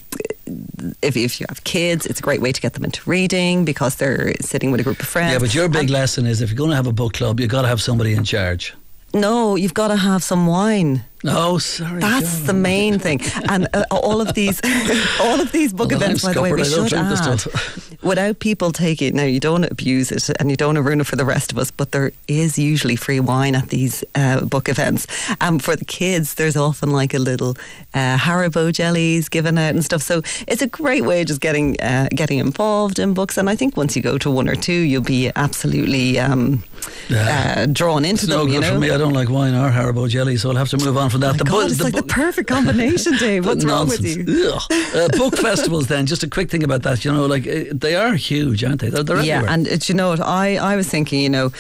if 1.01 1.17
if 1.17 1.39
you 1.41 1.45
have 1.49 1.63
kids, 1.65 2.05
it's 2.05 2.19
a 2.19 2.23
great 2.23 2.41
way 2.41 2.51
to 2.53 2.61
get 2.61 2.73
them 2.73 2.85
into 2.85 3.01
reading 3.09 3.65
because 3.65 3.95
they're 3.95 4.33
sitting 4.39 4.71
with 4.71 4.79
a 4.79 4.83
group 4.83 4.99
of 5.01 5.07
friends. 5.07 5.33
Yeah, 5.33 5.39
but 5.39 5.53
your 5.53 5.67
big 5.69 5.81
And- 5.81 5.89
lesson 5.89 6.25
is 6.25 6.41
if 6.41 6.49
you're 6.49 6.57
going 6.57 6.69
to 6.71 6.75
have 6.77 6.87
a 6.87 6.93
book 6.93 7.13
club, 7.13 7.39
you've 7.39 7.51
got 7.51 7.63
to 7.63 7.67
have 7.67 7.81
somebody 7.81 8.13
in 8.13 8.23
charge. 8.23 8.73
no, 9.13 9.57
you've 9.57 9.73
got 9.73 9.89
to 9.89 9.97
have 9.97 10.23
some 10.23 10.47
wine. 10.47 11.03
Oh, 11.23 11.59
sorry. 11.59 11.99
That's 11.99 12.39
the 12.41 12.53
main 12.53 12.97
thing, 12.97 13.21
and 13.47 13.67
uh, 13.73 13.83
all 13.91 14.21
of 14.21 14.33
these, 14.33 14.59
all 15.21 15.39
of 15.39 15.51
these 15.51 15.71
book 15.71 15.91
Well, 15.91 16.01
events. 16.01 16.23
By 16.25 16.33
the 16.33 16.41
way, 16.41 16.51
we 16.51 16.63
scuppered, 16.63 16.93
I 16.93 17.13
don't 17.13 17.39
should 17.39 17.53
add, 17.53 18.01
without 18.01 18.39
people 18.39 18.71
taking. 18.71 19.15
Now, 19.15 19.23
you 19.25 19.39
don't 19.39 19.63
abuse 19.65 20.11
it, 20.11 20.29
and 20.39 20.49
you 20.49 20.57
don't 20.57 20.77
ruin 20.79 20.99
it 21.01 21.05
for 21.07 21.15
the 21.17 21.25
rest 21.25 21.51
of 21.51 21.59
us. 21.59 21.69
But 21.69 21.91
there 21.91 22.11
is 22.27 22.57
usually 22.57 22.95
free 22.95 23.19
wine 23.19 23.53
at 23.53 23.69
these 23.69 24.03
uh, 24.15 24.45
book 24.45 24.67
events, 24.67 25.05
and 25.39 25.63
for 25.63 25.75
the 25.75 25.85
kids, 25.85 26.33
there's 26.35 26.57
often 26.57 26.89
like 26.89 27.13
a 27.13 27.19
little 27.19 27.55
uh, 27.93 28.17
Haribo 28.17 28.73
jellies 28.73 29.29
given 29.29 29.59
out 29.59 29.75
and 29.75 29.85
stuff. 29.85 30.01
So 30.01 30.23
it's 30.47 30.63
a 30.63 30.67
great 30.67 31.03
way 31.05 31.21
of 31.21 31.27
just 31.27 31.41
getting 31.41 31.79
uh, 31.81 32.07
getting 32.15 32.39
involved 32.39 32.97
in 32.97 33.13
books. 33.13 33.37
And 33.37 33.47
I 33.47 33.55
think 33.55 33.77
once 33.77 33.95
you 33.95 34.01
go 34.01 34.17
to 34.17 34.31
one 34.31 34.49
or 34.49 34.55
two, 34.55 34.73
you'll 34.73 35.03
be 35.03 35.31
absolutely 35.35 36.17
um, 36.19 36.63
Yeah. 37.09 37.55
uh, 37.59 37.65
drawn 37.67 38.05
into 38.05 38.25
It's 38.25 38.27
them. 38.27 38.39
no 38.39 38.45
you 38.47 38.53
good 38.59 38.61
know? 38.61 38.73
for 38.73 38.79
me. 38.79 38.89
I 38.89 38.97
don't 38.97 39.13
like 39.13 39.29
wine 39.29 39.53
or 39.53 39.69
Haribo 39.69 40.09
jelly, 40.09 40.37
so 40.37 40.49
I'll 40.49 40.55
have 40.57 40.69
to 40.69 40.77
move 40.77 40.97
on 40.97 41.10
from 41.11 41.21
that. 41.21 41.35
Oh 41.35 41.37
the 41.37 41.43
God, 41.43 41.51
book- 41.51 41.69
it's 41.69 41.77
the 41.77 41.83
like 41.85 41.95
the 41.95 42.03
perfect 42.03 42.47
combination, 42.49 43.17
Dave. 43.17 43.45
What's 43.51 43.65
wrong 43.65 43.87
with 43.87 44.03
you? 44.03 44.53
Uh, 44.95 45.07
book 45.09 45.37
festivals, 45.47 45.87
then, 45.87 46.05
just 46.05 46.23
a 46.23 46.29
quick 46.29 46.49
thing 46.49 46.63
about 46.63 46.83
that. 46.83 47.05
You 47.05 47.11
know, 47.11 47.25
like 47.25 47.47
uh, 47.47 47.65
they 47.71 47.95
are 47.95 48.13
huge, 48.15 48.63
aren't 48.63 48.81
they? 48.81 48.89
They're, 48.89 49.03
they're 49.03 49.21
yeah, 49.21 49.37
everywhere. 49.43 49.53
and 49.73 49.89
you 49.89 49.95
know 49.95 50.09
what? 50.09 50.21
I, 50.21 50.55
I 50.57 50.75
was 50.75 50.87
thinking, 50.87 51.19
you 51.21 51.29
know, 51.29 51.51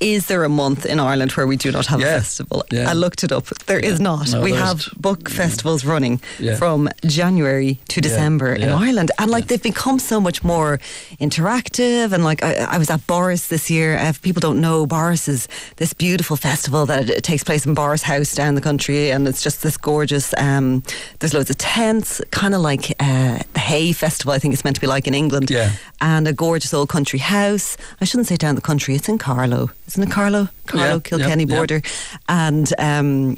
is 0.00 0.26
there 0.26 0.44
a 0.44 0.48
month 0.48 0.86
in 0.86 1.00
Ireland 1.00 1.32
where 1.32 1.46
we 1.46 1.56
do 1.56 1.72
not 1.72 1.86
have 1.86 2.00
Yeah, 2.00 2.14
a 2.16 2.20
festival? 2.20 2.62
yeah. 2.70 2.88
I 2.90 2.92
looked 2.94 3.24
it 3.24 3.32
up. 3.32 3.46
There 3.66 3.80
is 3.80 3.98
not. 4.00 4.32
No, 4.32 4.40
we 4.42 4.52
have 4.52 4.88
book 4.96 5.28
festivals 5.28 5.84
running 5.84 6.20
Yeah. 6.38 6.56
from 6.56 6.88
January 7.04 7.78
to 7.88 8.00
December 8.00 8.54
in 8.54 8.68
yeah. 8.68 8.76
Ireland. 8.76 9.10
And 9.18 9.30
like 9.30 9.46
they've 9.48 9.62
become 9.62 9.98
so 9.98 10.20
much 10.20 10.44
more 10.44 10.78
interactive. 11.20 12.12
And 12.12 12.24
like 12.24 12.42
I, 12.42 12.54
I 12.74 12.78
was 12.78 12.90
at 12.90 13.00
Borris 13.06 13.48
this 13.48 13.70
year. 13.70 13.94
If 13.94 14.20
people 14.22 14.40
don't 14.40 14.60
know, 14.60 14.86
Borris 14.86 15.28
is 15.28 15.48
this 15.76 15.92
beautiful 15.92 16.36
festival 16.36 16.86
that 16.86 17.22
takes 17.22 17.44
place 17.44 17.66
in 17.66 17.74
Borris 17.74 18.02
House 18.02 18.34
down 18.34 18.54
the 18.54 18.60
country. 18.60 19.10
And 19.10 19.26
it's 19.28 19.42
just 19.42 19.62
this 19.62 19.76
gorgeous, 19.76 20.32
um, 20.38 20.82
there's 21.18 21.34
loads 21.34 21.50
of 21.50 21.58
tents, 21.58 22.20
kind 22.30 22.54
of 22.54 22.60
like 22.60 22.90
uh, 23.00 23.38
the 23.52 23.60
Hay 23.60 23.92
Festival, 23.92 24.32
I 24.32 24.38
think 24.38 24.54
it's 24.54 24.64
meant 24.64 24.76
to 24.76 24.80
be 24.80 24.86
like 24.86 25.06
in 25.06 25.14
England 25.14 25.50
Yeah. 25.50 25.72
and 26.00 26.26
a 26.28 26.32
gorgeous 26.32 26.72
old 26.74 26.88
country 26.88 27.18
house. 27.18 27.76
I 28.00 28.04
shouldn't 28.04 28.28
say 28.28 28.36
down 28.36 28.54
the 28.54 28.60
country, 28.60 28.94
it's 28.94 29.08
in 29.08 29.18
Carlow. 29.18 29.70
Isn't 29.88 30.02
it 30.04 30.10
Carlow? 30.10 30.48
Carlow, 30.66 30.94
Yeah, 30.94 31.00
Kilkenny 31.00 31.44
yeah, 31.44 31.50
yeah. 31.50 31.56
border. 31.56 31.82
And 32.28 32.72
um, 32.78 33.36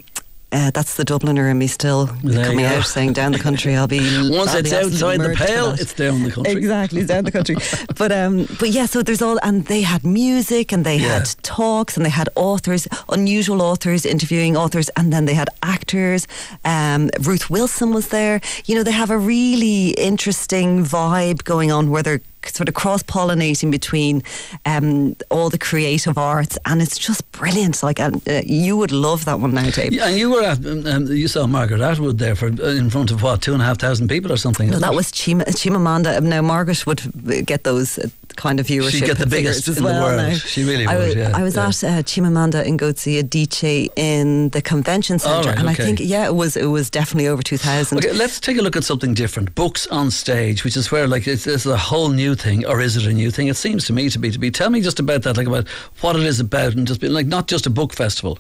uh, 0.53 0.73
that's 0.73 0.97
the 0.97 1.05
Dubliner 1.05 1.49
in 1.49 1.59
me 1.59 1.69
still 1.69 2.07
There 2.25 2.45
coming 2.45 2.65
out 2.65 2.85
saying 2.85 3.13
down 3.13 3.31
the 3.31 3.39
country 3.39 3.77
I'll 3.77 3.87
be 3.87 4.01
Once 4.37 4.51
I'll 4.51 4.57
it's 4.59 4.71
be 4.71 4.77
outside 4.77 5.21
the 5.21 5.33
pale, 5.37 5.71
it's 5.71 5.95
down 5.95 6.25
the 6.25 6.33
country. 6.33 6.53
Exactly, 6.55 7.01
it's 7.03 7.09
down 7.09 7.23
the 7.23 7.31
country. 7.31 7.55
but 7.97 8.11
um, 8.11 8.49
but 8.59 8.71
yeah, 8.71 8.87
so 8.87 9.01
there's 9.01 9.23
all, 9.23 9.39
and 9.45 9.67
they 9.67 9.83
had 9.83 10.03
music, 10.05 10.73
and 10.73 10.85
they 10.85 10.97
Yeah. 10.97 11.19
had 11.19 11.27
talks, 11.45 11.97
and 11.97 12.05
they 12.05 12.11
had 12.11 12.29
authors, 12.35 12.89
unusual 13.11 13.63
authors 13.63 14.05
interviewing 14.05 14.57
authors, 14.57 14.89
and 14.97 15.13
then 15.13 15.27
they 15.27 15.35
had 15.35 15.49
actors. 15.63 16.27
Um, 16.65 17.11
Ruth 17.21 17.49
Wilson 17.49 17.95
was 17.95 18.09
there. 18.09 18.41
You 18.65 18.75
know, 18.75 18.83
they 18.83 18.91
have 18.91 19.11
a 19.13 19.19
really 19.19 19.91
interesting 19.91 20.85
vibe 20.85 21.45
going 21.45 21.71
on 21.71 21.91
where 21.91 22.03
they're 22.03 22.23
sort 22.47 22.69
of 22.69 22.75
cross 22.75 23.03
pollinating 23.03 23.71
between 23.71 24.23
um, 24.67 25.17
all 25.31 25.51
the 25.51 25.59
creative 25.59 26.19
arts, 26.19 26.59
and 26.65 26.83
it's 26.83 26.99
just 26.99 27.31
brilliant. 27.33 27.83
Like, 27.83 28.01
and, 28.01 28.27
uh, 28.29 28.43
you 28.45 28.77
would 28.77 28.93
love 28.93 29.25
that 29.25 29.41
one 29.41 29.55
now, 29.55 29.71
Dave. 29.71 29.93
Yeah, 29.93 30.09
and 30.09 30.17
you 30.17 30.31
were 30.31 30.43
at, 30.43 30.65
um, 30.67 30.87
um, 30.87 31.07
you 31.07 31.29
saw 31.29 31.47
Margaret 31.47 31.81
Atwood 31.81 32.19
there 32.19 32.35
for 32.35 32.47
uh, 32.47 32.69
in 32.69 32.91
front 32.91 33.11
of 33.11 33.23
what 33.23 33.43
two 33.43 33.53
and 33.53 33.63
a 33.63 33.65
half 33.65 33.79
thousand 33.79 34.09
people 34.09 34.33
or 34.33 34.37
something. 34.37 34.71
No, 34.71 34.79
that 34.79 34.93
it? 34.93 34.97
was 34.97 35.13
Chima, 35.13 35.43
Chimamanda. 35.43 36.23
Now 36.23 36.43
Margaret 36.43 36.87
would 36.87 37.03
get 37.47 37.65
those 37.65 37.99
uh, 37.99 38.09
kind 38.37 38.61
of 38.61 38.67
viewership. 38.67 38.91
She'd 38.91 39.05
get 39.05 39.19
the 39.19 39.27
biggest 39.27 39.69
in 39.69 39.75
the 39.75 39.83
world. 39.83 40.17
now. 40.17 40.35
She 40.35 40.65
really 40.65 40.87
I 40.87 40.97
would, 40.97 41.07
was, 41.09 41.17
yeah, 41.17 41.37
I 41.37 41.43
was 41.43 41.57
yeah. 41.57 41.67
at 41.67 41.85
uh, 41.85 42.03
Chimamanda 42.03 42.65
Ngozi 42.65 43.23
Adichie 43.23 43.89
in 43.97 44.51
the 44.51 44.63
convention 44.63 45.19
centre, 45.19 45.51
right, 45.51 45.59
and 45.59 45.69
okay. 45.69 45.83
I 45.83 45.87
think 45.87 46.01
yeah, 46.01 46.27
it 46.27 46.35
was 46.35 46.57
it 46.57 46.67
was 46.67 46.91
definitely 46.91 47.29
over 47.29 47.43
two 47.43 47.59
thousand. 47.59 47.99
Okay, 47.99 48.13
let's 48.13 48.41
take 48.41 48.59
a 48.59 48.63
look 48.63 48.77
at 48.77 48.85
something 48.85 49.15
different. 49.15 49.55
Books 49.55 49.87
on 49.89 50.11
stage, 50.11 50.65
which 50.65 50.77
is 50.77 50.91
where 50.91 51.07
like 51.07 51.27
it's, 51.27 51.47
it's 51.47 51.67
a 51.67 51.77
whole 51.77 52.09
new 52.09 52.35
thing, 52.35 52.67
or 52.67 52.81
is 52.81 52.97
it 52.97 53.07
a 53.07 53.13
new 53.13 53.31
thing? 53.31 53.49
It 53.49 53.57
seems 53.57 53.85
to 53.87 53.93
me 53.93 54.09
to 54.11 54.19
be. 54.19 54.31
To 54.31 54.39
be. 54.39 54.51
Tell 54.51 54.71
me 54.71 54.81
just 54.81 55.01
about 55.01 55.23
that, 55.23 55.37
like 55.37 55.47
about 55.47 55.69
what 56.01 56.17
it 56.17 56.23
is 56.23 56.41
about, 56.41 56.75
and 56.75 56.87
just 56.87 57.01
be 57.01 57.09
like 57.09 57.27
not 57.27 57.49
just 57.49 57.67
a 57.67 57.71
book 57.71 57.93
festival. 57.93 58.39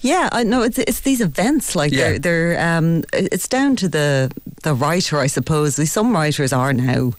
Yeah, 0.00 0.28
I 0.32 0.42
know 0.42 0.62
it's 0.62 0.78
it's 0.78 1.00
these 1.00 1.20
events 1.20 1.74
like 1.74 1.92
Yeah. 1.92 2.18
they're 2.18 2.54
they're 2.54 2.76
um 2.76 3.04
it's 3.12 3.48
down 3.48 3.76
to 3.76 3.88
the 3.88 4.30
the 4.62 4.74
writer, 4.74 5.18
I 5.18 5.26
suppose. 5.26 5.76
Some 5.90 6.12
writers 6.12 6.52
are 6.52 6.72
now 6.72 7.12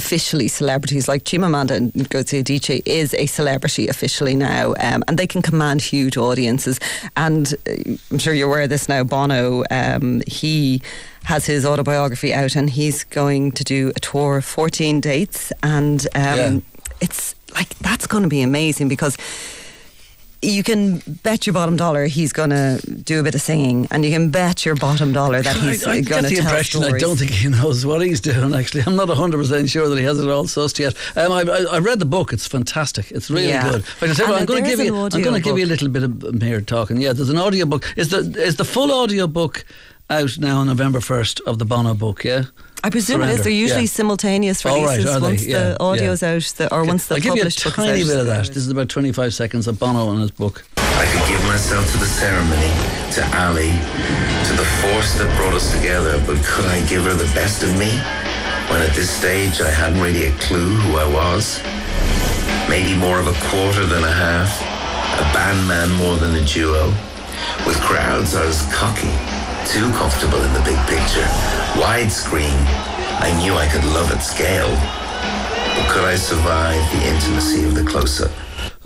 officially 0.00 0.48
celebrities. 0.48 1.04
Like 1.12 1.22
Chimamanda 1.24 1.76
Ngozi 1.92 2.42
Adichie 2.42 2.82
is 2.86 3.12
a 3.14 3.26
celebrity 3.26 3.84
officially 3.88 4.34
now 4.34 4.74
um, 4.80 5.00
and 5.06 5.18
they 5.18 5.26
can 5.26 5.42
command 5.42 5.82
huge 5.82 6.16
audiences. 6.16 6.78
And 7.16 7.44
uh, 7.68 7.72
I'm 8.10 8.18
sure 8.18 8.34
you're 8.34 8.48
aware 8.48 8.62
of 8.62 8.70
this 8.70 8.88
now 8.88 9.02
Bono 9.04 9.64
um, 9.70 10.22
he 10.26 10.80
has 11.24 11.44
his 11.46 11.64
autobiography 11.66 12.32
out 12.32 12.56
and 12.56 12.70
he's 12.70 13.04
going 13.04 13.52
to 13.52 13.64
do 13.64 13.92
a 13.94 14.00
tour 14.00 14.38
of 14.38 14.44
14 14.44 15.00
dates. 15.00 15.52
And 15.62 16.00
um, 16.14 16.22
Yeah. 16.38 16.58
it's 17.00 17.34
like 17.54 17.70
that's 17.80 18.06
going 18.06 18.22
to 18.22 18.28
be 18.28 18.42
amazing 18.42 18.88
because 18.88 19.16
you 20.42 20.62
can 20.62 20.98
bet 21.22 21.46
your 21.46 21.52
bottom 21.54 21.76
dollar 21.76 22.06
he's 22.06 22.32
going 22.32 22.50
to 22.50 22.80
do 23.04 23.20
a 23.20 23.22
bit 23.22 23.34
of 23.34 23.42
singing, 23.42 23.86
and 23.90 24.04
you 24.04 24.10
can 24.10 24.30
bet 24.30 24.64
your 24.64 24.74
bottom 24.74 25.12
dollar 25.12 25.42
that 25.42 25.56
he's 25.56 25.84
going 25.84 26.02
get 26.02 26.22
to 26.22 26.28
the 26.28 26.36
tell 26.36 26.44
impression 26.46 26.80
stories. 26.82 27.02
I 27.02 27.06
don't 27.06 27.16
think 27.18 27.30
he 27.32 27.48
knows 27.48 27.84
what 27.84 28.00
he's 28.00 28.20
doing. 28.20 28.54
Actually, 28.54 28.84
I'm 28.86 28.96
not 28.96 29.08
100 29.08 29.36
percent 29.36 29.68
sure 29.68 29.88
that 29.88 29.98
he 29.98 30.04
has 30.04 30.18
it 30.18 30.28
all 30.28 30.44
sussed 30.44 30.78
yet. 30.78 30.94
Um, 31.16 31.32
I, 31.32 31.42
I, 31.42 31.76
I 31.76 31.78
read 31.78 31.98
the 31.98 32.06
book; 32.06 32.32
it's 32.32 32.46
fantastic. 32.46 33.10
It's 33.10 33.30
really 33.30 33.48
Yeah. 33.48 33.70
good. 33.70 33.84
But 34.00 34.10
I 34.10 34.14
tell 34.14 34.28
you 34.28 34.32
And 34.32 34.32
what, 34.32 34.40
I'm 34.40 34.46
going 34.46 34.64
to 34.64 34.70
give 34.70 34.80
you. 34.80 34.96
I'm 34.96 35.22
going 35.22 35.34
to 35.34 35.40
give 35.40 35.58
you 35.58 35.64
a 35.64 35.72
little 35.74 35.88
bit 35.88 36.02
of 36.04 36.42
here 36.42 36.60
talking. 36.60 37.00
Yeah, 37.02 37.12
there's 37.12 37.30
an 37.30 37.38
audio 37.38 37.66
book. 37.66 37.84
Is 37.96 38.08
the 38.08 38.18
is 38.42 38.56
the 38.56 38.64
full 38.64 38.92
audio 38.92 39.26
book 39.26 39.64
out 40.08 40.38
now 40.38 40.58
on 40.58 40.66
November 40.66 40.98
1st 41.00 41.40
of 41.46 41.58
the 41.58 41.64
Bono 41.64 41.94
book? 41.94 42.24
Yeah. 42.24 42.44
I 42.82 42.90
presume 42.90 43.20
it 43.20 43.24
Surrender, 43.24 43.38
is. 43.40 43.44
They're 43.44 43.52
usually 43.52 43.80
yeah. 43.82 43.86
simultaneous 43.88 44.64
Oh, 44.64 44.70
right, 44.70 44.96
releases 44.98 45.14
they? 45.14 45.20
once 45.20 45.46
Yeah, 45.46 45.58
the 45.70 45.80
audio's 45.82 46.22
out, 46.22 46.42
the, 46.56 46.74
or 46.74 46.84
once 46.84 47.06
the 47.06 47.16
I'll 47.16 47.20
give 47.20 47.36
you 47.36 47.42
a 47.42 47.46
is 47.46 47.56
tiny 47.56 48.02
out. 48.02 48.06
bit 48.06 48.18
of 48.18 48.26
that. 48.26 48.46
This 48.48 48.56
is 48.56 48.70
about 48.70 48.88
25 48.88 49.34
seconds 49.34 49.66
of 49.66 49.78
Bono 49.78 50.08
on 50.08 50.20
his 50.20 50.30
book. 50.30 50.64
I 50.78 51.06
could 51.06 51.28
give 51.28 51.42
myself 51.46 51.90
to 51.92 51.98
the 51.98 52.06
ceremony, 52.06 52.72
to 53.16 53.22
Ali, 53.40 53.72
to 53.72 54.52
the 54.56 54.64
force 54.84 55.14
that 55.18 55.28
brought 55.36 55.54
us 55.54 55.72
together, 55.76 56.22
but 56.26 56.42
could 56.44 56.66
I 56.66 56.80
give 56.88 57.04
her 57.04 57.14
the 57.14 57.28
best 57.34 57.62
of 57.62 57.70
me? 57.78 57.90
When 58.68 58.80
at 58.82 58.94
this 58.94 59.10
stage 59.10 59.60
I 59.60 59.70
hadn't 59.70 60.00
really 60.00 60.26
a 60.26 60.32
clue 60.38 60.76
who 60.76 60.96
I 60.96 61.06
was. 61.12 61.60
Maybe 62.68 62.94
more 62.96 63.18
of 63.18 63.26
a 63.26 63.34
quarter 63.50 63.84
than 63.86 64.04
a 64.04 64.12
half, 64.12 64.50
a 65.20 65.26
bandman 65.34 65.90
more 65.98 66.16
than 66.16 66.34
a 66.36 66.44
duo. 66.44 66.88
With 67.66 67.80
crowds 67.80 68.34
I 68.36 68.44
was 68.46 68.62
cocky, 68.72 69.10
too 69.66 69.90
comfortable 69.98 70.38
in 70.42 70.52
the 70.54 70.60
big 70.64 70.78
picture. 70.86 70.89
Widescreen, 71.90 72.54
I 73.20 73.36
knew 73.42 73.54
I 73.54 73.66
could 73.66 73.82
love 73.86 74.12
at 74.12 74.20
scale. 74.20 74.68
But 75.74 75.90
could 75.92 76.04
I 76.04 76.14
survive 76.14 76.80
the 76.92 77.04
intimacy 77.08 77.64
of 77.64 77.74
the 77.74 77.82
close-up? 77.82 78.30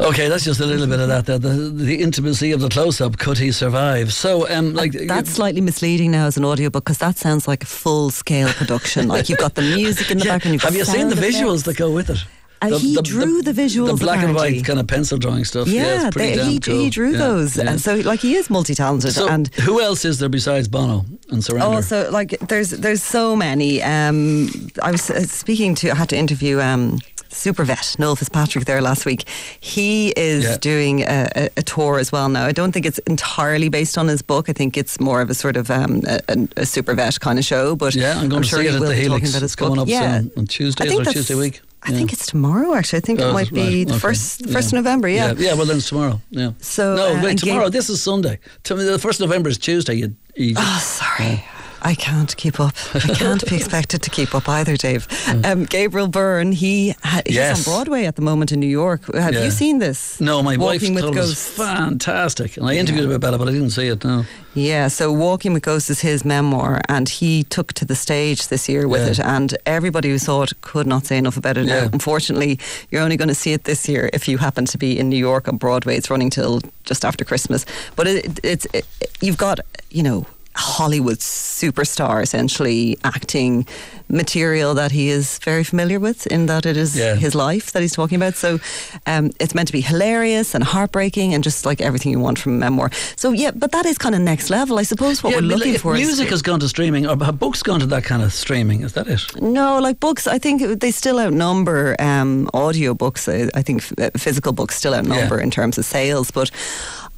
Okay, 0.01 0.27
that's 0.31 0.43
just 0.43 0.59
a 0.61 0.65
little 0.65 0.87
bit 0.87 1.01
of 1.01 1.09
that. 1.09 1.27
The, 1.27 1.39
the, 1.39 1.49
the 1.69 2.01
intimacy 2.01 2.51
of 2.53 2.63
the 2.63 2.71
close-up. 2.71 3.19
Could 3.19 3.37
he 3.37 3.53
survive? 3.53 4.11
So, 4.15 4.49
um, 4.49 4.73
like 4.73 4.93
That's 4.93 5.29
slightly 5.29 5.61
misleading 5.61 6.13
now 6.13 6.25
as 6.25 6.39
an 6.39 6.47
audiobook 6.47 6.85
because 6.85 6.97
that 6.99 7.19
sounds 7.19 7.47
like 7.47 7.63
a 7.63 7.67
full 7.67 8.09
scale 8.09 8.49
production. 8.55 9.07
like 9.07 9.29
you've 9.29 9.39
got 9.39 9.55
the 9.55 9.61
music 9.61 10.11
in 10.11 10.17
the 10.17 10.25
Yeah, 10.25 10.33
background. 10.37 10.55
You've 10.55 10.63
got 10.63 10.69
Have 10.73 10.79
you 10.79 10.87
seen 10.87 11.09
the 11.11 11.15
visuals 11.15 11.57
effects. 11.61 11.63
that 11.65 11.77
go 11.77 11.91
with 11.93 12.09
it? 12.09 12.25
Uh, 12.63 12.79
he 12.79 12.97
drew 13.03 13.43
the 13.43 13.53
visuals, 13.53 13.89
the 13.99 14.05
black 14.05 14.25
and 14.25 14.35
white 14.35 14.65
kind 14.65 14.79
of 14.81 14.87
pencil 14.87 15.19
drawing 15.19 15.45
stuff. 15.45 15.69
Yeah, 15.69 16.05
Yeah, 16.05 16.11
they- 16.11 16.35
damn 16.37 16.49
he, 16.51 16.59
cool. 16.61 16.75
he 16.79 16.89
drew 16.91 17.13
Yeah, 17.13 17.19
those. 17.19 17.57
yeah. 17.57 17.69
And 17.71 17.81
so, 17.81 17.97
like, 17.97 18.21
he 18.21 18.37
is 18.37 18.49
multi 18.49 18.75
talented. 18.75 19.13
So 19.13 19.29
and 19.29 19.49
who 19.57 19.81
else 19.83 20.05
is 20.05 20.19
there 20.19 20.31
besides 20.31 20.67
Bono 20.69 21.05
and 21.31 21.45
Surrender? 21.45 21.77
Oh, 21.77 21.81
so 21.83 22.09
like 22.11 22.39
there's 22.49 22.71
there's 22.71 23.03
so 23.03 23.37
many. 23.37 23.83
Um, 23.83 24.49
I 24.83 24.91
was 24.93 25.11
uh, 25.11 25.23
speaking 25.27 25.75
to 25.77 25.91
I 25.91 25.95
had 25.95 26.09
to 26.09 26.17
interview 26.17 26.61
um, 26.61 27.01
super 27.29 27.65
vet 27.65 27.97
Noel 27.99 28.17
Fitzpatrick 28.17 28.65
there 28.65 28.81
last 28.81 29.05
week. 29.05 29.29
He 29.61 30.11
is 30.17 30.45
Yeah. 30.45 30.57
doing 30.61 31.03
a, 31.03 31.29
a, 31.37 31.51
a 31.59 31.63
tour 31.63 31.99
as 31.99 32.13
well 32.13 32.29
now. 32.31 32.47
I 32.47 32.53
don't 32.53 32.73
think 32.73 32.87
it's 32.87 32.99
entirely 33.01 33.69
based 33.69 33.99
on 33.99 34.09
his 34.09 34.23
book. 34.23 34.49
I 34.49 34.53
think 34.53 34.77
it's 34.77 34.99
more 35.01 35.21
of 35.21 35.29
a 35.31 35.35
sort 35.35 35.57
of 35.57 35.71
um, 35.71 36.03
a, 36.07 36.21
a, 36.57 36.65
super 36.65 36.95
vet 36.95 37.19
kind 37.21 37.39
of 37.39 37.45
show. 37.45 37.75
But 37.77 37.95
yeah, 37.95 38.19
I'm 38.19 38.29
going 38.29 38.43
to 38.43 38.49
sure 38.49 38.61
see 38.63 38.69
it 38.69 38.75
at 38.75 38.81
the 38.81 38.95
Helix. 38.95 39.31
about 39.31 39.43
It's 39.43 39.57
coming 39.57 39.75
book. 39.75 39.83
up 39.83 39.89
yeah. 39.89 40.21
soon 40.21 40.31
on 40.37 40.47
Tuesday 40.47 40.95
or 40.95 41.05
Tuesday 41.05 41.35
week. 41.35 41.61
I 41.87 41.93
think 41.93 42.13
it's 42.13 42.27
tomorrow. 42.27 42.75
Actually, 42.75 42.99
I 42.99 43.01
think 43.01 43.21
Oh, 43.21 43.31
it 43.31 43.33
might 43.35 43.49
it? 43.49 43.55
be 43.55 43.85
the 43.85 43.93
okay. 43.93 43.99
first 44.01 44.43
the 44.43 44.49
first 44.53 44.69
of 44.69 44.75
November. 44.75 45.09
Yeah. 45.09 45.33
yeah, 45.33 45.49
yeah. 45.51 45.55
Well, 45.55 45.67
then 45.67 45.77
it's 45.77 45.89
tomorrow. 45.89 46.21
Yeah. 46.31 46.53
So, 46.61 46.97
no, 46.97 47.17
uh, 47.17 47.23
wait, 47.23 47.39
tomorrow. 47.39 47.69
This 47.69 47.91
is 47.91 48.03
Sunday. 48.03 48.39
The 48.65 48.99
first 48.99 49.21
November 49.21 49.51
is 49.51 49.59
Tuesday. 49.59 49.95
You, 49.95 50.17
you 50.35 50.55
Oh, 50.57 50.79
sorry. 50.83 51.45
I 51.85 51.95
can't 51.95 52.35
keep 52.37 52.59
up. 52.61 52.75
I 52.95 52.99
can't 53.15 53.45
be 53.49 53.57
expected 53.57 54.01
to 54.03 54.11
keep 54.11 54.35
up 54.35 54.49
either, 54.49 54.77
Dave. 54.77 55.07
Um, 55.45 55.65
Gabriel 55.67 56.09
Byrne, 56.09 56.53
he 56.53 56.95
ha- 57.03 57.21
he's 57.27 57.37
Yes. 57.37 57.67
on 57.69 57.73
Broadway 57.75 58.07
at 58.07 58.17
the 58.17 58.23
moment 58.23 58.53
in 58.53 58.61
New 58.61 58.67
York. 58.67 59.03
Have 59.15 59.35
Yeah. 59.35 59.45
you 59.45 59.51
seen 59.51 59.79
this? 59.81 60.19
no, 60.21 60.43
my 60.43 60.57
Walking 60.57 60.95
wife 60.95 61.05
with 61.05 61.15
Ghosts. 61.15 61.49
fantastic, 61.51 62.57
and 62.57 62.67
I 62.67 62.75
interviewed 62.77 63.05
him 63.05 63.13
about 63.13 63.35
it, 63.35 63.39
but 63.39 63.49
I 63.49 63.53
didn't 63.53 63.71
see 63.71 63.89
it. 63.89 64.03
No. 64.05 64.25
Yeah, 64.55 64.89
so 64.89 65.13
Walking 65.13 65.53
with 65.53 65.63
Ghosts 65.63 65.91
is 65.91 66.01
his 66.01 66.25
memoir, 66.25 66.81
and 66.89 67.09
he 67.09 67.43
took 67.45 67.73
to 67.75 67.85
the 67.85 67.95
stage 67.97 68.49
this 68.49 68.69
year 68.69 68.89
with 68.89 69.03
Yeah. 69.05 69.11
it, 69.11 69.21
and 69.21 69.57
everybody 69.67 70.09
who 70.11 70.19
saw 70.19 70.43
it 70.43 70.53
could 70.63 70.87
not 70.87 71.07
say 71.07 71.19
enough 71.19 71.37
about 71.37 71.57
it. 71.59 71.67
Yeah. 71.67 71.81
Now, 71.83 71.89
unfortunately, 71.93 72.59
you're 72.91 73.03
only 73.03 73.17
going 73.17 73.29
to 73.29 73.35
see 73.35 73.53
it 73.53 73.65
this 73.65 73.89
year 73.89 74.09
if 74.13 74.27
you 74.29 74.39
happen 74.39 74.65
to 74.67 74.79
be 74.79 74.99
in 74.99 75.09
New 75.11 75.19
York 75.19 75.49
on 75.49 75.57
Broadway. 75.59 75.97
It's 75.97 76.09
running 76.11 76.31
till 76.31 76.61
just 76.85 77.05
after 77.05 77.25
Christmas, 77.25 77.67
but 77.97 78.07
it, 78.07 78.41
it's 78.43 78.67
it, 78.73 78.87
you've 79.21 79.37
got 79.39 79.59
you 79.91 80.03
know. 80.03 80.27
Hollywood 80.57 81.19
superstar 81.19 82.23
essentially 82.23 82.97
acting 83.05 83.67
material 84.09 84.75
that 84.75 84.93
he 84.93 85.09
is 85.09 85.39
very 85.45 85.65
familiar 85.65 85.99
with 85.99 86.27
in 86.27 86.47
that 86.47 86.67
it 86.67 86.77
is 86.77 86.95
Yeah. 86.95 87.15
his 87.17 87.35
life 87.35 87.73
that 87.73 87.81
he's 87.83 87.95
talking 87.95 88.17
about. 88.17 88.35
So 88.37 88.59
um, 89.07 89.31
it's 89.41 89.55
meant 89.55 89.67
to 89.69 89.73
be 89.73 89.81
hilarious 89.81 90.55
and 90.55 90.63
heartbreaking 90.63 91.35
and 91.35 91.43
just 91.43 91.65
like 91.67 91.81
everything 91.81 92.13
you 92.13 92.21
want 92.21 92.39
from 92.39 92.53
a 92.55 92.59
memoir. 92.59 92.91
So 93.17 93.33
yeah, 93.33 93.51
but 93.55 93.73
that 93.73 93.87
is 93.87 93.99
kind 93.99 94.15
of 94.15 94.21
next 94.21 94.51
level. 94.51 94.79
I 94.79 94.85
suppose 94.85 95.23
what 95.23 95.31
yeah, 95.31 95.39
we're 95.41 95.49
looking 95.57 95.75
if 95.75 95.81
for 95.83 95.97
is 95.97 96.07
music 96.07 96.29
has 96.31 96.43
gone 96.43 96.61
to 96.61 96.69
streaming, 96.69 97.07
or 97.07 97.17
have 97.25 97.39
books 97.39 97.63
gone 97.63 97.81
to 97.81 97.87
that 97.87 98.05
kind 98.05 98.23
of 98.23 98.33
streaming? 98.33 98.83
Is 98.85 98.93
that 98.93 99.09
it? 99.09 99.23
no, 99.43 99.79
like 99.81 99.99
books. 100.01 100.27
I 100.27 100.39
think 100.39 100.81
they 100.81 100.91
still 100.93 101.19
outnumber 101.19 101.97
um, 101.99 102.49
audio 102.53 102.95
books. 102.95 103.29
I, 103.29 103.49
I 103.55 103.63
think 103.63 103.81
f- 103.83 103.93
uh, 103.99 104.11
physical 104.19 104.53
books 104.53 104.77
still 104.77 104.95
outnumber 104.95 105.37
Yeah. 105.39 105.43
in 105.45 105.51
terms 105.51 105.79
of 105.79 105.85
sales. 105.85 106.31
But 106.31 106.51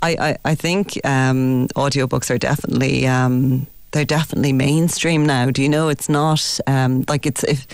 I, 0.03 0.17
I, 0.19 0.37
I 0.45 0.55
think 0.55 0.99
um, 1.05 1.69
audiobooks 1.69 2.31
are 2.31 2.39
definitely 2.39 3.07
um, 3.07 3.67
they're 3.93 4.05
definitely 4.05 4.53
mainstream 4.53 5.27
now. 5.27 5.51
Do 5.51 5.63
you 5.63 5.69
know? 5.69 5.89
It's 5.89 6.09
not 6.09 6.61
um, 6.67 7.05
like 7.09 7.27
it's 7.27 7.45
if. 7.45 7.67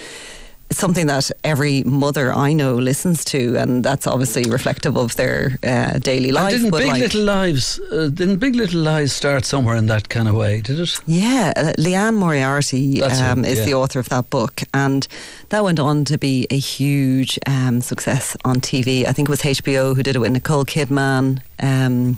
It's 0.71 0.81
something 0.81 1.07
that 1.09 1.31
every 1.45 1.83
mother 1.85 2.33
I 2.33 2.55
know 2.55 2.77
listens 2.77 3.27
to, 3.27 3.57
and 3.59 3.85
that's 3.85 4.07
obviously 4.07 4.51
reflective 4.51 4.97
of 4.97 5.15
their 5.17 5.59
uh, 5.63 5.99
daily 5.99 6.31
And 6.31 6.37
life. 6.37 6.51
didn't 6.55 6.71
but 6.71 6.79
Big 6.79 6.89
like, 6.89 7.01
Little 7.03 7.25
Lives? 7.25 7.79
Uh, 7.79 8.09
didn't 8.09 8.39
Big 8.39 8.55
Little 8.55 8.81
Lies 8.81 9.13
start 9.13 9.45
somewhere 9.45 9.77
in 9.77 9.85
that 9.89 10.09
kind 10.09 10.29
of 10.29 10.35
way? 10.35 10.63
Did 10.63 10.81
it? 10.81 10.99
Yeah, 11.07 11.53
uh, 11.55 11.73
Liane 11.77 12.15
Moriarty 12.15 13.03
um, 13.03 13.45
is 13.45 13.59
yeah. 13.59 13.65
the 13.67 13.75
author 13.75 13.99
of 13.99 14.09
that 14.09 14.31
book, 14.31 14.63
and 14.73 15.07
that 15.51 15.63
went 15.63 15.79
on 15.79 16.07
to 16.07 16.17
be 16.17 16.47
a 16.51 16.59
huge 16.59 17.39
um, 17.47 17.83
success 17.83 18.35
on 18.43 18.57
TV. 18.63 19.05
I 19.05 19.13
think 19.13 19.29
it 19.29 19.31
was 19.31 19.43
HBO 19.43 19.95
who 19.95 20.03
did 20.03 20.17
it 20.17 20.21
with 20.21 20.33
Nicole 20.33 20.65
Kidman. 20.65 21.43
Um, 21.61 22.17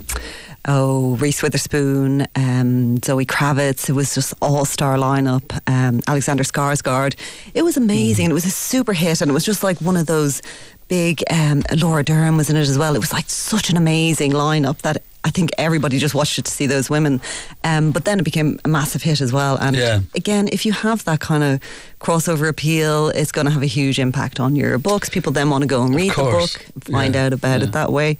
Oh, 0.67 1.15
Reese 1.17 1.43
Witherspoon, 1.43 2.25
um, 2.35 2.97
Zoe 3.03 3.25
Kravitz. 3.25 3.87
It 3.87 3.93
was 3.93 4.15
just 4.15 4.33
all 4.41 4.65
star 4.65 4.97
lineup. 4.97 5.59
Um, 5.67 6.01
Alexander 6.07 6.43
Skarsgård. 6.43 7.15
It 7.53 7.61
was 7.61 7.77
amazing. 7.77 8.27
Mm. 8.27 8.29
It 8.31 8.33
was 8.33 8.45
a 8.45 8.51
super 8.51 8.93
hit, 8.93 9.21
and 9.21 9.29
it 9.29 9.33
was 9.33 9.45
just 9.45 9.63
like 9.63 9.79
one 9.79 9.95
of 9.95 10.07
those 10.07 10.41
big. 10.87 11.23
Um, 11.29 11.61
Laura 11.75 12.03
Dern 12.03 12.35
was 12.35 12.49
in 12.49 12.55
it 12.55 12.61
as 12.61 12.79
well. 12.79 12.95
It 12.95 12.99
was 12.99 13.13
like 13.13 13.29
such 13.29 13.69
an 13.69 13.77
amazing 13.77 14.31
lineup 14.31 14.79
that 14.79 15.03
I 15.25 15.31
think 15.31 15.49
everybody 15.57 15.97
just 15.97 16.13
watched 16.13 16.37
it 16.37 16.45
to 16.45 16.51
see 16.51 16.67
those 16.67 16.87
women. 16.89 17.19
Um, 17.63 17.91
but 17.91 18.05
then 18.05 18.19
it 18.19 18.23
became 18.23 18.59
a 18.63 18.67
massive 18.67 19.01
hit 19.01 19.21
as 19.21 19.33
well. 19.33 19.57
And 19.57 19.75
Yeah. 19.75 20.01
again, 20.13 20.47
if 20.51 20.65
you 20.67 20.71
have 20.71 21.03
that 21.05 21.19
kind 21.19 21.43
of 21.43 21.59
crossover 21.99 22.47
appeal, 22.47 23.09
it's 23.09 23.31
going 23.31 23.45
to 23.47 23.51
have 23.51 23.63
a 23.63 23.67
huge 23.67 23.97
impact 23.99 24.39
on 24.39 24.55
your 24.55 24.77
books. 24.77 25.09
People 25.09 25.31
then 25.31 25.49
want 25.49 25.63
to 25.63 25.67
go 25.67 25.81
and 25.83 25.95
read 25.95 26.11
the 26.11 26.23
book, 26.23 26.51
find 26.81 27.15
Yeah, 27.15 27.25
out 27.25 27.33
about 27.33 27.61
yeah. 27.61 27.65
it 27.67 27.71
that 27.71 27.91
way. 27.91 28.17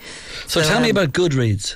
So, 0.48 0.62
tell 0.64 0.80
me 0.82 0.90
um, 0.90 0.98
about 0.98 1.14
Goodreads. 1.14 1.76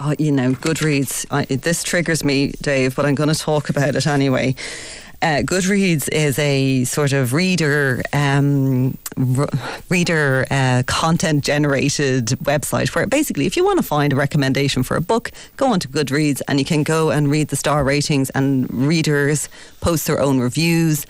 Oh, 0.00 0.14
you 0.18 0.32
know, 0.32 0.52
Goodreads. 0.52 1.26
I, 1.30 1.44
this 1.44 1.82
triggers 1.84 2.24
me, 2.24 2.52
Dave, 2.60 2.94
but 2.96 3.06
I'm 3.06 3.14
going 3.14 3.32
to 3.32 3.38
talk 3.38 3.68
about 3.70 3.94
it 3.96 4.06
anyway. 4.06 4.54
Uh, 5.20 5.42
Goodreads 5.42 6.08
is 6.12 6.38
a 6.38 6.84
sort 6.84 7.12
of 7.12 7.32
reader, 7.32 8.02
um, 8.12 8.96
r- 9.36 9.48
reader 9.88 10.46
uh, 10.48 10.84
content 10.86 11.42
generated 11.42 12.26
website 12.44 12.94
where 12.94 13.04
basically, 13.04 13.44
if 13.44 13.56
you 13.56 13.64
want 13.64 13.78
to 13.80 13.82
find 13.82 14.12
a 14.12 14.16
recommendation 14.16 14.84
for 14.84 14.96
a 14.96 15.00
book, 15.00 15.32
go 15.56 15.72
onto 15.72 15.88
Goodreads 15.88 16.40
and 16.46 16.60
you 16.60 16.64
can 16.64 16.84
go 16.84 17.10
and 17.10 17.28
read 17.28 17.48
the 17.48 17.56
star 17.56 17.82
ratings 17.82 18.30
and 18.30 18.72
readers 18.72 19.48
post 19.80 20.06
their 20.06 20.20
own 20.20 20.38
reviews, 20.38 21.04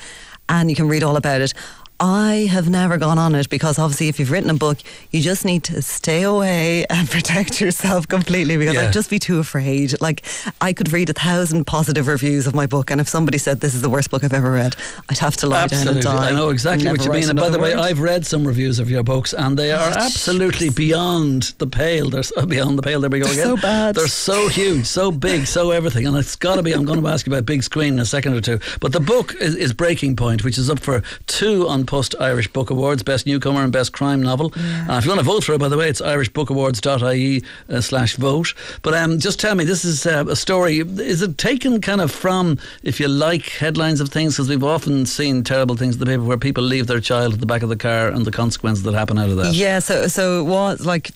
and 0.49 0.71
you 0.71 0.77
can 0.77 0.89
read 0.89 1.03
all 1.03 1.17
about 1.17 1.43
it. 1.43 1.53
I 2.01 2.47
have 2.51 2.69
never 2.71 2.97
gone 2.97 3.19
on 3.19 3.35
it 3.35 3.49
because 3.51 3.77
obviously, 3.79 4.07
if 4.09 4.21
you've 4.21 4.31
written 4.31 4.51
a 4.51 4.55
book, 4.55 4.79
you 5.11 5.21
just 5.21 5.45
need 5.45 5.65
to 5.65 5.83
stay 5.83 6.23
away 6.23 6.87
and 6.91 7.11
protect 7.11 7.61
yourself 7.61 8.07
completely 8.07 8.57
because 8.57 8.75
Yeah. 8.75 8.83
I'd 8.87 8.93
just 8.93 9.11
be 9.11 9.19
too 9.19 9.39
afraid. 9.41 10.01
Like, 10.01 10.25
I 10.61 10.73
could 10.73 10.93
read 10.93 11.11
a 11.11 11.13
thousand 11.13 11.65
positive 11.67 12.07
reviews 12.07 12.47
of 12.47 12.55
my 12.55 12.67
book, 12.67 12.91
and 12.93 13.01
if 13.01 13.09
somebody 13.09 13.39
said 13.39 13.61
this 13.61 13.75
is 13.75 13.83
the 13.83 13.91
worst 13.91 14.11
book 14.11 14.23
I've 14.23 14.33
ever 14.33 14.53
read, 14.53 14.77
I'd 15.09 15.19
have 15.19 15.37
to 15.39 15.49
lie 15.49 15.67
down 15.67 15.89
and 15.89 16.01
die. 16.01 16.29
I 16.29 16.33
know 16.33 16.51
exactly 16.51 16.89
what 16.89 17.05
you 17.05 17.11
mean. 17.11 17.29
And 17.29 17.37
by 17.39 17.49
the 17.49 17.59
another 17.59 17.77
way. 17.77 17.89
I've 17.89 17.99
read 18.01 18.25
some 18.25 18.47
reviews 18.47 18.79
of 18.79 18.89
your 18.91 19.03
books, 19.03 19.33
and 19.33 19.59
they 19.59 19.73
are 19.73 19.91
absolutely 19.91 20.71
beyond 20.71 21.55
the 21.59 21.67
pale. 21.67 22.11
They're 22.11 22.23
so 22.23 22.47
beyond 22.55 22.79
the 22.79 22.83
pale. 22.83 23.01
There 23.01 23.11
we 23.11 23.19
go 23.19 23.25
They're 23.27 23.35
again. 23.45 23.57
so 23.57 23.63
bad. 23.63 23.95
They're 23.97 24.07
so 24.07 24.47
huge, 24.49 24.87
so 24.87 25.11
big, 25.11 25.47
so 25.47 25.73
everything. 25.73 26.07
And 26.07 26.17
it's 26.17 26.37
got 26.37 26.57
to 26.57 26.63
be. 26.63 26.73
I'm 26.73 26.85
going 26.85 27.01
to 27.03 27.09
ask 27.09 27.27
you 27.27 27.33
about 27.33 27.45
big 27.47 27.63
screen 27.65 27.95
in 27.95 27.99
a 27.99 28.07
second 28.07 28.35
or 28.35 28.41
two. 28.41 28.61
But 28.81 28.93
the 28.93 29.01
book 29.01 29.35
is, 29.41 29.57
is 29.57 29.73
Breaking 29.73 30.15
Point, 30.15 30.45
which 30.45 30.59
is 30.59 30.71
up 30.71 30.79
for 30.79 31.03
two 31.27 31.67
An 31.89 31.99
Post 31.99 32.15
Irish 32.21 32.49
Book 32.49 32.71
Awards: 32.71 33.03
Best 33.03 33.27
Newcomer 33.27 33.63
and 33.63 33.73
Best 33.73 33.93
Crime 33.93 34.23
Novel. 34.23 34.53
And 34.55 34.91
if 34.91 35.05
you 35.05 35.11
want 35.11 35.21
to 35.21 35.25
vote 35.25 35.45
for 35.45 35.55
it, 35.55 35.59
by 35.59 35.69
the 35.69 35.77
way, 35.77 35.89
it's 35.89 36.01
irishbookawards.ie 36.03 37.43
uh, 37.69 37.81
slash 37.81 38.17
vote. 38.17 38.55
But 38.83 38.95
um, 38.95 39.19
just 39.19 39.41
tell 39.41 39.55
me, 39.55 39.65
this 39.65 39.85
is 39.85 40.07
uh, 40.07 40.25
a 40.29 40.37
story. 40.37 40.81
Is 40.81 41.23
it 41.23 41.39
taken 41.39 41.81
kind 41.81 42.01
of 42.01 42.11
from, 42.11 42.59
if 42.83 43.01
you 43.01 43.09
like, 43.09 43.49
headlines 43.49 44.01
of 44.01 44.11
things? 44.11 44.35
Because 44.35 44.49
we've 44.49 44.63
often 44.63 45.07
seen 45.07 45.43
terrible 45.45 45.77
things 45.77 45.95
in 45.95 46.01
the 46.01 46.07
paper 46.07 46.23
where 46.23 46.37
people 46.37 46.63
leave 46.63 46.87
their 46.87 47.01
child 47.01 47.35
at 47.35 47.41
the 47.41 47.47
back 47.47 47.63
of 47.63 47.69
the 47.69 47.77
car 47.77 48.09
and 48.09 48.27
the 48.27 48.31
consequences 48.31 48.85
that 48.85 48.95
happen 48.95 49.19
out 49.19 49.31
of 49.31 49.37
that. 49.37 49.55
Yeah, 49.55 49.79
so 49.79 50.09
so 50.09 50.41
it 50.41 50.45
was 50.45 50.85
like 50.85 51.11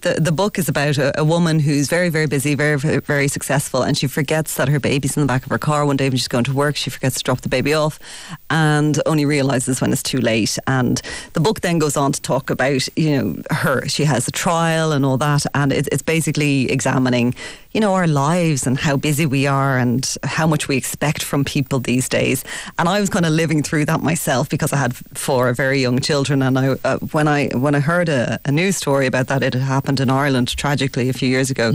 the 0.00 0.14
the 0.20 0.32
book 0.32 0.58
is 0.58 0.68
about 0.68 0.98
a, 0.98 1.18
a 1.20 1.24
woman 1.24 1.60
who's 1.60 1.88
very 1.88 2.08
very 2.08 2.26
busy, 2.26 2.54
very 2.54 2.76
very 2.76 3.28
successful, 3.28 3.82
and 3.82 3.96
she 3.96 4.06
forgets 4.06 4.56
that 4.56 4.68
her 4.68 4.80
baby's 4.80 5.16
in 5.16 5.22
the 5.22 5.26
back 5.26 5.44
of 5.44 5.50
her 5.50 5.58
car 5.58 5.84
one 5.84 5.96
day 5.96 6.08
when 6.08 6.16
she's 6.16 6.28
going 6.28 6.44
to 6.44 6.52
work. 6.52 6.76
She 6.76 6.90
forgets 6.90 7.16
to 7.18 7.22
drop 7.22 7.42
the 7.42 7.48
baby 7.48 7.74
off, 7.74 7.98
and 8.50 9.00
only 9.06 9.24
realizes 9.24 9.80
when 9.80 9.92
it's 9.92 10.02
too 10.02 10.20
late. 10.20 10.58
And 10.66 11.00
the 11.34 11.40
book 11.40 11.60
then 11.60 11.78
goes 11.78 11.96
on 11.96 12.12
to 12.12 12.22
talk 12.22 12.50
about 12.50 12.88
you 12.96 13.22
know 13.22 13.42
her. 13.50 13.86
She 13.88 14.04
has 14.04 14.26
a 14.28 14.32
trial 14.32 14.92
and 14.92 15.04
all 15.04 15.18
that, 15.18 15.44
and 15.54 15.72
it, 15.72 15.88
it's 15.92 16.02
basically 16.02 16.70
examining 16.70 17.34
you 17.72 17.80
know 17.80 17.94
our 17.94 18.06
lives 18.06 18.66
and 18.66 18.78
how 18.78 18.96
busy 18.96 19.26
we 19.26 19.46
are 19.46 19.78
and 19.78 20.16
how 20.22 20.46
much 20.46 20.68
we 20.68 20.76
expect 20.76 21.22
from 21.22 21.44
people 21.44 21.78
these 21.78 22.08
days. 22.08 22.44
And 22.78 22.88
I 22.88 23.00
was 23.00 23.08
kind 23.08 23.24
of 23.24 23.32
living 23.32 23.62
through 23.62 23.86
that 23.86 24.02
myself 24.02 24.48
because 24.48 24.72
I 24.72 24.76
had 24.76 24.94
four 24.94 25.52
very 25.52 25.80
young 25.80 25.98
children, 26.00 26.42
and 26.42 26.58
I 26.58 26.76
uh, 26.84 26.98
when 27.12 27.28
I 27.28 27.48
when 27.48 27.74
I 27.74 27.80
heard 27.80 28.08
a, 28.08 28.38
a 28.44 28.52
news 28.52 28.76
story 28.76 29.06
about 29.06 29.28
that 29.28 29.42
it 29.42 29.54
had 29.54 29.62
happened 29.62 30.00
in 30.00 30.10
Ireland 30.10 30.56
tragically 30.56 31.08
a 31.08 31.12
few 31.12 31.28
years 31.28 31.50
ago, 31.50 31.72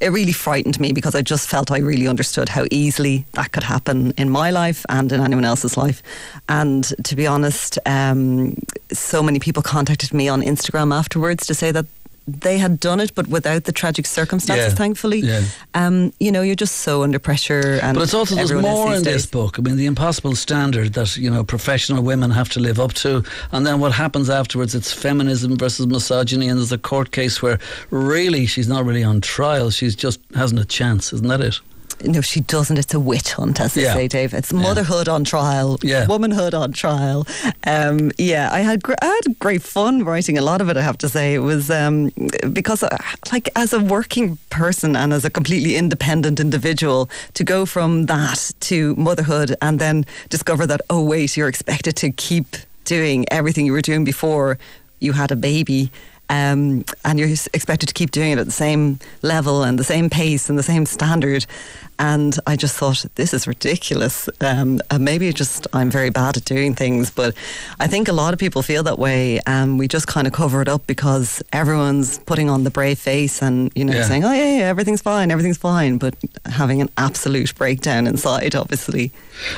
it 0.00 0.08
really 0.08 0.32
frightened 0.32 0.80
me 0.80 0.92
because 0.92 1.14
I 1.14 1.22
just 1.22 1.48
felt 1.48 1.70
I 1.70 1.78
really 1.78 2.08
understood 2.08 2.48
how 2.48 2.66
easily 2.70 3.26
that 3.32 3.52
could 3.52 3.64
happen 3.64 4.12
in 4.16 4.30
my 4.30 4.50
life 4.50 4.84
and 4.88 5.12
in 5.12 5.20
anyone 5.20 5.44
else's 5.44 5.76
life. 5.76 6.02
And 6.48 6.84
to 7.04 7.16
be 7.16 7.26
honest, 7.26 7.78
um, 7.86 8.56
so 8.92 9.22
many 9.22 9.38
people 9.38 9.62
contacted 9.62 10.12
me 10.12 10.28
on 10.28 10.42
Instagram 10.42 10.94
afterwards 10.94 11.46
to 11.46 11.54
say 11.54 11.72
that 11.72 11.86
they 12.26 12.56
had 12.58 12.80
done 12.80 13.00
it, 13.00 13.14
but 13.14 13.26
without 13.28 13.64
the 13.64 13.72
tragic 13.72 14.06
circumstances, 14.06 14.72
Yeah. 14.72 14.74
thankfully. 14.76 15.20
Yeah. 15.20 15.42
Um, 15.74 16.12
you 16.20 16.32
know, 16.32 16.40
you're 16.42 16.54
just 16.54 16.76
so 16.76 17.02
under 17.02 17.18
pressure. 17.18 17.78
And 17.82 17.94
But 17.96 18.04
it's 18.04 18.14
also 18.14 18.34
there's 18.34 18.52
more 18.52 18.94
in 18.94 19.02
days. 19.02 19.14
this 19.14 19.26
book. 19.26 19.58
I 19.58 19.62
mean, 19.62 19.76
the 19.76 19.86
impossible 19.86 20.34
standard 20.34 20.94
that 20.94 21.16
you 21.16 21.30
know 21.30 21.44
professional 21.44 22.02
women 22.02 22.30
have 22.30 22.48
to 22.50 22.60
live 22.60 22.80
up 22.80 22.92
to, 22.94 23.22
and 23.52 23.66
then 23.66 23.78
what 23.80 23.92
happens 23.92 24.30
afterwards? 24.30 24.74
It's 24.74 24.92
feminism 24.92 25.56
versus 25.58 25.86
misogyny, 25.86 26.48
and 26.48 26.58
there's 26.58 26.72
a 26.72 26.78
court 26.78 27.10
case 27.10 27.42
where 27.42 27.58
really 27.90 28.46
she's 28.46 28.68
not 28.68 28.84
really 28.86 29.04
on 29.04 29.20
trial. 29.20 29.70
She's 29.70 29.94
just 29.94 30.20
hasn't 30.34 30.60
a 30.60 30.64
chance, 30.64 31.12
isn't 31.12 31.28
that 31.28 31.40
it? 31.40 31.60
No, 32.02 32.20
she 32.20 32.40
doesn't. 32.40 32.76
It's 32.78 32.92
a 32.94 33.00
witch 33.00 33.32
hunt, 33.32 33.60
as 33.60 33.74
they 33.74 33.82
Yeah. 33.82 33.94
say, 33.94 34.08
Dave. 34.08 34.34
It's 34.34 34.52
motherhood 34.52 35.08
on 35.08 35.24
trial, 35.24 35.78
Yeah. 35.82 36.06
womanhood 36.06 36.54
on 36.54 36.72
trial. 36.72 37.26
Um, 37.66 38.10
yeah, 38.18 38.48
I 38.52 38.60
had 38.60 38.82
gr- 38.82 38.94
I 39.00 39.06
had 39.06 39.38
great 39.38 39.62
fun 39.62 40.04
writing 40.04 40.36
a 40.38 40.42
lot 40.42 40.60
of 40.60 40.68
it. 40.68 40.76
I 40.76 40.82
have 40.82 40.98
to 40.98 41.08
say 41.08 41.34
it 41.34 41.38
was 41.42 41.70
um, 41.70 42.10
because, 42.52 42.82
uh, 42.82 42.96
like, 43.32 43.48
as 43.56 43.72
a 43.72 43.78
working 43.80 44.38
person 44.50 44.96
and 44.96 45.12
as 45.12 45.24
a 45.24 45.30
completely 45.30 45.76
independent 45.76 46.40
individual, 46.40 47.08
to 47.34 47.44
go 47.44 47.64
from 47.66 48.06
that 48.06 48.50
to 48.60 48.94
motherhood 48.96 49.56
and 49.62 49.78
then 49.78 50.04
discover 50.30 50.66
that 50.66 50.80
oh 50.90 51.02
wait, 51.02 51.36
you're 51.36 51.48
expected 51.48 51.96
to 51.96 52.10
keep 52.10 52.56
doing 52.84 53.24
everything 53.30 53.64
you 53.66 53.72
were 53.72 53.80
doing 53.82 54.04
before 54.04 54.58
you 55.00 55.12
had 55.12 55.30
a 55.30 55.36
baby. 55.36 55.90
Um, 56.30 56.86
and 57.04 57.18
you're 57.18 57.28
expected 57.52 57.86
to 57.88 57.92
keep 57.92 58.10
doing 58.10 58.32
it 58.32 58.38
at 58.38 58.46
the 58.46 58.52
same 58.52 58.98
level 59.20 59.62
and 59.62 59.78
the 59.78 59.84
same 59.84 60.08
pace 60.08 60.48
and 60.48 60.58
the 60.58 60.62
same 60.62 60.86
standard. 60.86 61.44
And 61.98 62.36
I 62.46 62.56
just 62.56 62.76
thought, 62.76 63.04
this 63.14 63.32
is 63.32 63.46
ridiculous. 63.46 64.28
Um, 64.40 64.80
and 64.90 65.04
maybe 65.04 65.32
just 65.32 65.66
I'm 65.72 65.90
very 65.90 66.10
bad 66.10 66.36
at 66.36 66.44
doing 66.44 66.74
things, 66.74 67.10
but 67.10 67.34
I 67.80 67.86
think 67.86 68.08
a 68.08 68.12
lot 68.12 68.32
of 68.34 68.40
people 68.40 68.62
feel 68.62 68.82
that 68.84 68.98
way. 68.98 69.40
And 69.46 69.78
we 69.78 69.86
just 69.88 70.06
kind 70.06 70.26
of 70.26 70.32
cover 70.32 70.60
it 70.60 70.68
up 70.68 70.86
because 70.86 71.42
everyone's 71.52 72.18
putting 72.20 72.50
on 72.50 72.64
the 72.64 72.70
brave 72.70 72.98
face 72.98 73.42
and, 73.42 73.70
you 73.74 73.84
know, 73.84 73.94
Yeah. 73.94 74.04
saying, 74.08 74.24
oh, 74.24 74.32
yeah, 74.32 74.58
yeah, 74.58 74.64
everything's 74.64 75.02
fine, 75.02 75.30
everything's 75.30 75.58
fine, 75.58 75.98
but 75.98 76.14
having 76.46 76.80
an 76.80 76.90
absolute 76.98 77.54
breakdown 77.54 78.06
inside, 78.06 78.54
obviously. 78.54 79.12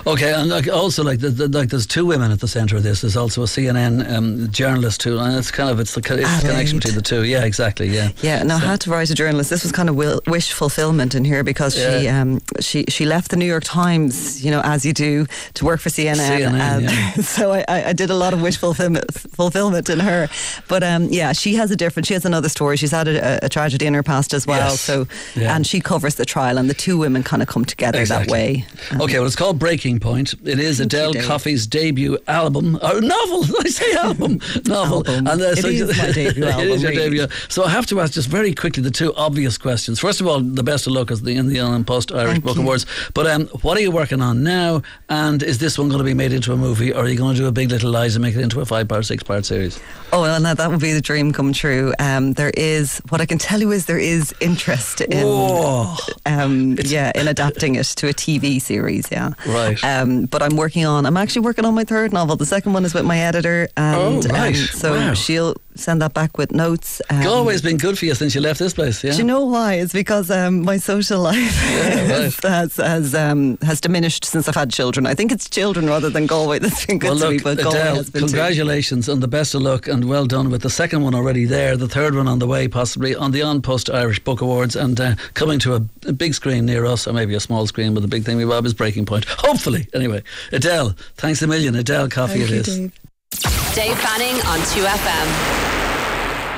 Okay, 0.06 0.32
and 0.32 0.48
like 0.48 0.68
also 0.68 1.04
like 1.04 1.20
the, 1.20 1.28
the, 1.28 1.48
like 1.48 1.68
there's 1.68 1.86
two 1.86 2.06
women 2.06 2.32
at 2.32 2.40
the 2.40 2.48
centre 2.48 2.76
of 2.76 2.82
this. 2.82 3.02
There's 3.02 3.16
also 3.16 3.42
a 3.42 3.46
CNN 3.46 4.10
um, 4.10 4.50
journalist 4.50 5.00
too, 5.02 5.18
and 5.18 5.36
it's 5.36 5.50
kind 5.50 5.68
of 5.68 5.78
it's 5.80 5.94
the, 5.94 6.00
it's 6.00 6.42
the 6.42 6.48
connection 6.48 6.78
between 6.78 6.94
the 6.94 7.02
two. 7.02 7.24
Yeah, 7.24 7.44
exactly. 7.44 7.88
Yeah. 7.88 8.10
Yeah, 8.22 8.42
no, 8.42 8.54
I 8.56 8.60
had 8.60 8.80
to 8.82 8.90
write 8.90 9.10
a 9.10 9.14
journalist. 9.14 9.50
This 9.50 9.62
was 9.64 9.72
kind 9.72 9.88
of 9.90 9.94
will, 9.96 10.22
wish 10.26 10.50
fulfillment 10.52 11.14
in 11.14 11.24
here 11.26 11.44
because 11.44 11.74
she 11.74 11.80
Yeah. 11.82 12.20
Um, 12.34 12.40
she 12.60 12.84
she 12.88 13.04
left 13.04 13.30
the 13.30 13.36
New 13.36 13.46
York 13.46 13.64
Times, 13.64 14.44
you 14.44 14.50
know, 14.50 14.60
as 14.64 14.84
you 14.84 14.92
do, 14.92 15.26
to 15.54 15.64
work 15.64 15.80
for 15.80 15.90
CNN. 15.90 16.16
CNN, 16.16 16.60
and 16.60 16.82
yeah. 16.84 17.12
so 17.36 17.52
I, 17.52 17.64
I 17.88 17.92
did 17.92 18.10
a 18.10 18.14
lot 18.14 18.32
of 18.34 18.40
wish 18.42 18.56
fulfillment, 18.58 19.04
fulfillment 19.34 19.88
in 19.88 20.00
her. 20.00 20.28
But 20.68 20.82
um, 20.82 21.08
yeah, 21.10 21.32
she 21.32 21.54
has 21.56 21.70
a 21.70 21.76
different. 21.76 22.06
She 22.06 22.14
has 22.14 22.24
another 22.24 22.48
story. 22.48 22.76
She's 22.76 22.90
had 22.92 23.08
a, 23.08 23.44
a 23.44 23.48
tragedy 23.48 23.86
in 23.86 23.94
her 23.94 24.02
past 24.02 24.34
as 24.34 24.46
well. 24.46 24.70
Yes. 24.70 24.80
So 24.80 25.06
Yeah. 25.34 25.54
and 25.54 25.66
she 25.66 25.80
covers 25.80 26.14
the 26.16 26.24
trial, 26.24 26.58
and 26.58 26.68
the 26.70 26.74
two 26.74 26.98
women 26.98 27.22
kind 27.22 27.42
of 27.42 27.48
come 27.48 27.64
together 27.64 28.04
that 28.06 28.28
way. 28.28 28.64
Um, 28.90 29.00
Okay, 29.06 29.18
well, 29.18 29.26
it's 29.26 29.36
called 29.36 29.58
Breaking 29.58 30.00
Point. 30.00 30.34
It 30.44 30.58
is 30.58 30.80
Edel. 30.80 31.14
Coffey's 31.14 31.66
debut 31.66 32.18
album, 32.26 32.76
or 32.82 33.00
novel. 33.00 33.44
I 33.64 33.68
say 33.68 33.92
album, 33.94 34.40
novel. 34.66 35.04
Album. 35.06 35.26
uh, 35.26 35.36
It 35.36 35.64
is 35.64 35.96
my 35.96 36.10
debut 36.12 36.44
album, 36.54 36.68
is 36.68 36.82
your 36.82 36.92
debut. 36.92 37.26
So 37.48 37.64
I 37.64 37.68
have 37.70 37.86
to 37.86 38.00
ask 38.00 38.12
just 38.14 38.28
very 38.28 38.52
quickly 38.54 38.82
the 38.82 38.90
two 38.90 39.14
obvious 39.14 39.58
questions. 39.58 40.00
First 40.00 40.20
of 40.20 40.26
all, 40.26 40.40
the 40.40 40.62
best 40.62 40.86
of 40.86 40.92
luck 40.92 41.10
as 41.10 41.22
the 41.22 41.36
in 41.36 41.46
the 41.48 41.58
An 41.58 41.84
Post 41.84 42.10
Irish 42.16 42.32
Thank 42.32 42.44
Book 42.44 42.56
you. 42.56 42.62
Awards. 42.62 42.86
But 43.14 43.26
um, 43.26 43.46
what 43.62 43.76
are 43.78 43.80
you 43.80 43.90
working 43.90 44.20
on 44.20 44.42
now? 44.42 44.82
And 45.08 45.42
is 45.42 45.58
this 45.58 45.78
one 45.78 45.88
going 45.88 45.98
to 45.98 46.04
be 46.04 46.14
made 46.14 46.32
into 46.32 46.52
a 46.52 46.56
movie, 46.56 46.92
or 46.92 47.04
are 47.04 47.08
you 47.08 47.16
going 47.16 47.34
to 47.36 47.40
do 47.42 47.46
a 47.46 47.52
Big 47.52 47.70
Little 47.70 47.90
Lies 47.90 48.16
and 48.16 48.22
make 48.22 48.34
it 48.34 48.40
into 48.40 48.60
a 48.60 48.64
five-part, 48.66 49.04
six-part 49.06 49.44
series? 49.44 49.80
Oh, 50.12 50.22
well, 50.22 50.40
now 50.40 50.54
that 50.54 50.70
would 50.70 50.80
be 50.80 50.92
the 50.92 51.00
dream 51.00 51.32
come 51.32 51.52
true. 51.52 51.92
Um, 51.98 52.32
there 52.34 52.52
is, 52.56 53.00
what 53.08 53.20
I 53.20 53.26
can 53.26 53.38
tell 53.38 53.60
you 53.60 53.72
is 53.72 53.86
there 53.86 53.98
is 53.98 54.34
interest 54.40 55.00
in, 55.02 55.26
um, 56.26 56.76
yeah, 56.84 57.12
in 57.14 57.28
adapting 57.28 57.74
it 57.76 57.84
to 57.86 58.08
a 58.08 58.12
TV 58.14 58.60
series, 58.60 59.08
yeah. 59.10 59.30
Right. 59.46 59.82
Um, 59.84 60.26
but 60.26 60.42
I'm 60.42 60.56
working 60.56 60.84
on, 60.84 61.06
I'm 61.06 61.16
actually 61.16 61.42
working 61.42 61.64
on 61.64 61.74
my 61.74 61.84
third 61.84 62.12
novel. 62.12 62.36
The 62.36 62.46
second 62.46 62.72
one 62.72 62.84
is 62.84 62.94
with 62.94 63.04
my 63.04 63.18
editor. 63.18 63.68
And, 63.76 63.96
Oh, 64.26 64.28
right. 64.30 64.48
um, 64.48 64.54
so 64.54 64.92
Wow. 64.94 65.14
she'll 65.14 65.54
send 65.76 66.02
that 66.02 66.14
back 66.14 66.38
with 66.38 66.52
notes. 66.52 67.00
Um, 67.10 67.22
Galway's 67.22 67.62
been 67.62 67.76
good 67.76 67.98
for 67.98 68.04
you 68.04 68.14
since 68.14 68.34
you 68.34 68.40
left 68.40 68.58
this 68.58 68.74
place. 68.74 69.02
Yeah. 69.02 69.12
do 69.12 69.18
you 69.18 69.24
know 69.24 69.44
why? 69.44 69.74
It's 69.74 69.92
because 69.92 70.30
um, 70.30 70.62
my 70.62 70.76
social 70.76 71.20
life 71.20 71.36
right. 72.10 72.34
has 72.42 72.76
has 72.76 73.14
um, 73.14 73.58
has 73.62 73.80
diminished 73.80 74.24
since 74.24 74.48
I've 74.48 74.54
had 74.54 74.70
children. 74.70 75.06
I 75.06 75.14
think 75.14 75.32
it's 75.32 75.48
children 75.48 75.86
rather 75.86 76.10
than 76.10 76.26
Galway 76.26 76.58
that's 76.58 76.86
been 76.86 76.98
good 76.98 77.10
well, 77.10 77.18
to 77.18 77.30
me, 77.30 77.38
but 77.38 77.58
Galway 77.58 77.78
Edel, 77.80 77.96
has 77.96 78.10
been 78.10 78.22
too. 78.22 78.28
congratulations 78.28 79.08
and 79.08 79.22
the 79.22 79.28
best 79.28 79.54
of 79.54 79.62
luck 79.62 79.86
and 79.86 80.08
well 80.08 80.26
done 80.26 80.50
with 80.50 80.62
the 80.62 80.70
second 80.70 81.02
one 81.02 81.14
already 81.14 81.44
there, 81.44 81.76
the 81.76 81.88
third 81.88 82.14
one 82.14 82.28
on 82.28 82.38
the 82.38 82.46
way 82.46 82.68
possibly 82.68 83.14
on 83.14 83.32
the 83.32 83.40
An 83.40 83.62
Post 83.62 83.90
Irish 83.90 84.22
Book 84.22 84.40
Awards 84.40 84.76
and 84.76 85.00
uh, 85.00 85.14
coming 85.34 85.58
to 85.60 85.74
a, 85.74 85.84
a 86.06 86.12
big 86.12 86.34
screen 86.34 86.66
near 86.66 86.84
us 86.86 87.06
or 87.06 87.12
maybe 87.12 87.34
a 87.34 87.40
small 87.40 87.66
screen, 87.66 87.94
but 87.94 88.00
the 88.00 88.08
big 88.08 88.24
thing 88.24 88.36
we 88.36 88.48
have 88.48 88.66
is 88.66 88.74
Breaking 88.74 89.06
Point. 89.06 89.24
Hopefully, 89.26 89.88
anyway. 89.94 90.22
Edel, 90.52 90.94
thanks 91.16 91.42
a 91.42 91.46
million. 91.46 91.74
Edel 91.74 92.08
Coffey 92.08 92.40
Thank 92.40 92.50
it 92.50 92.54
you, 92.54 92.60
is. 92.60 92.66
Dave. 92.66 93.05
Dave 93.74 93.98
Fanning 93.98 94.36
on 94.46 94.60
2FM. 94.60 95.85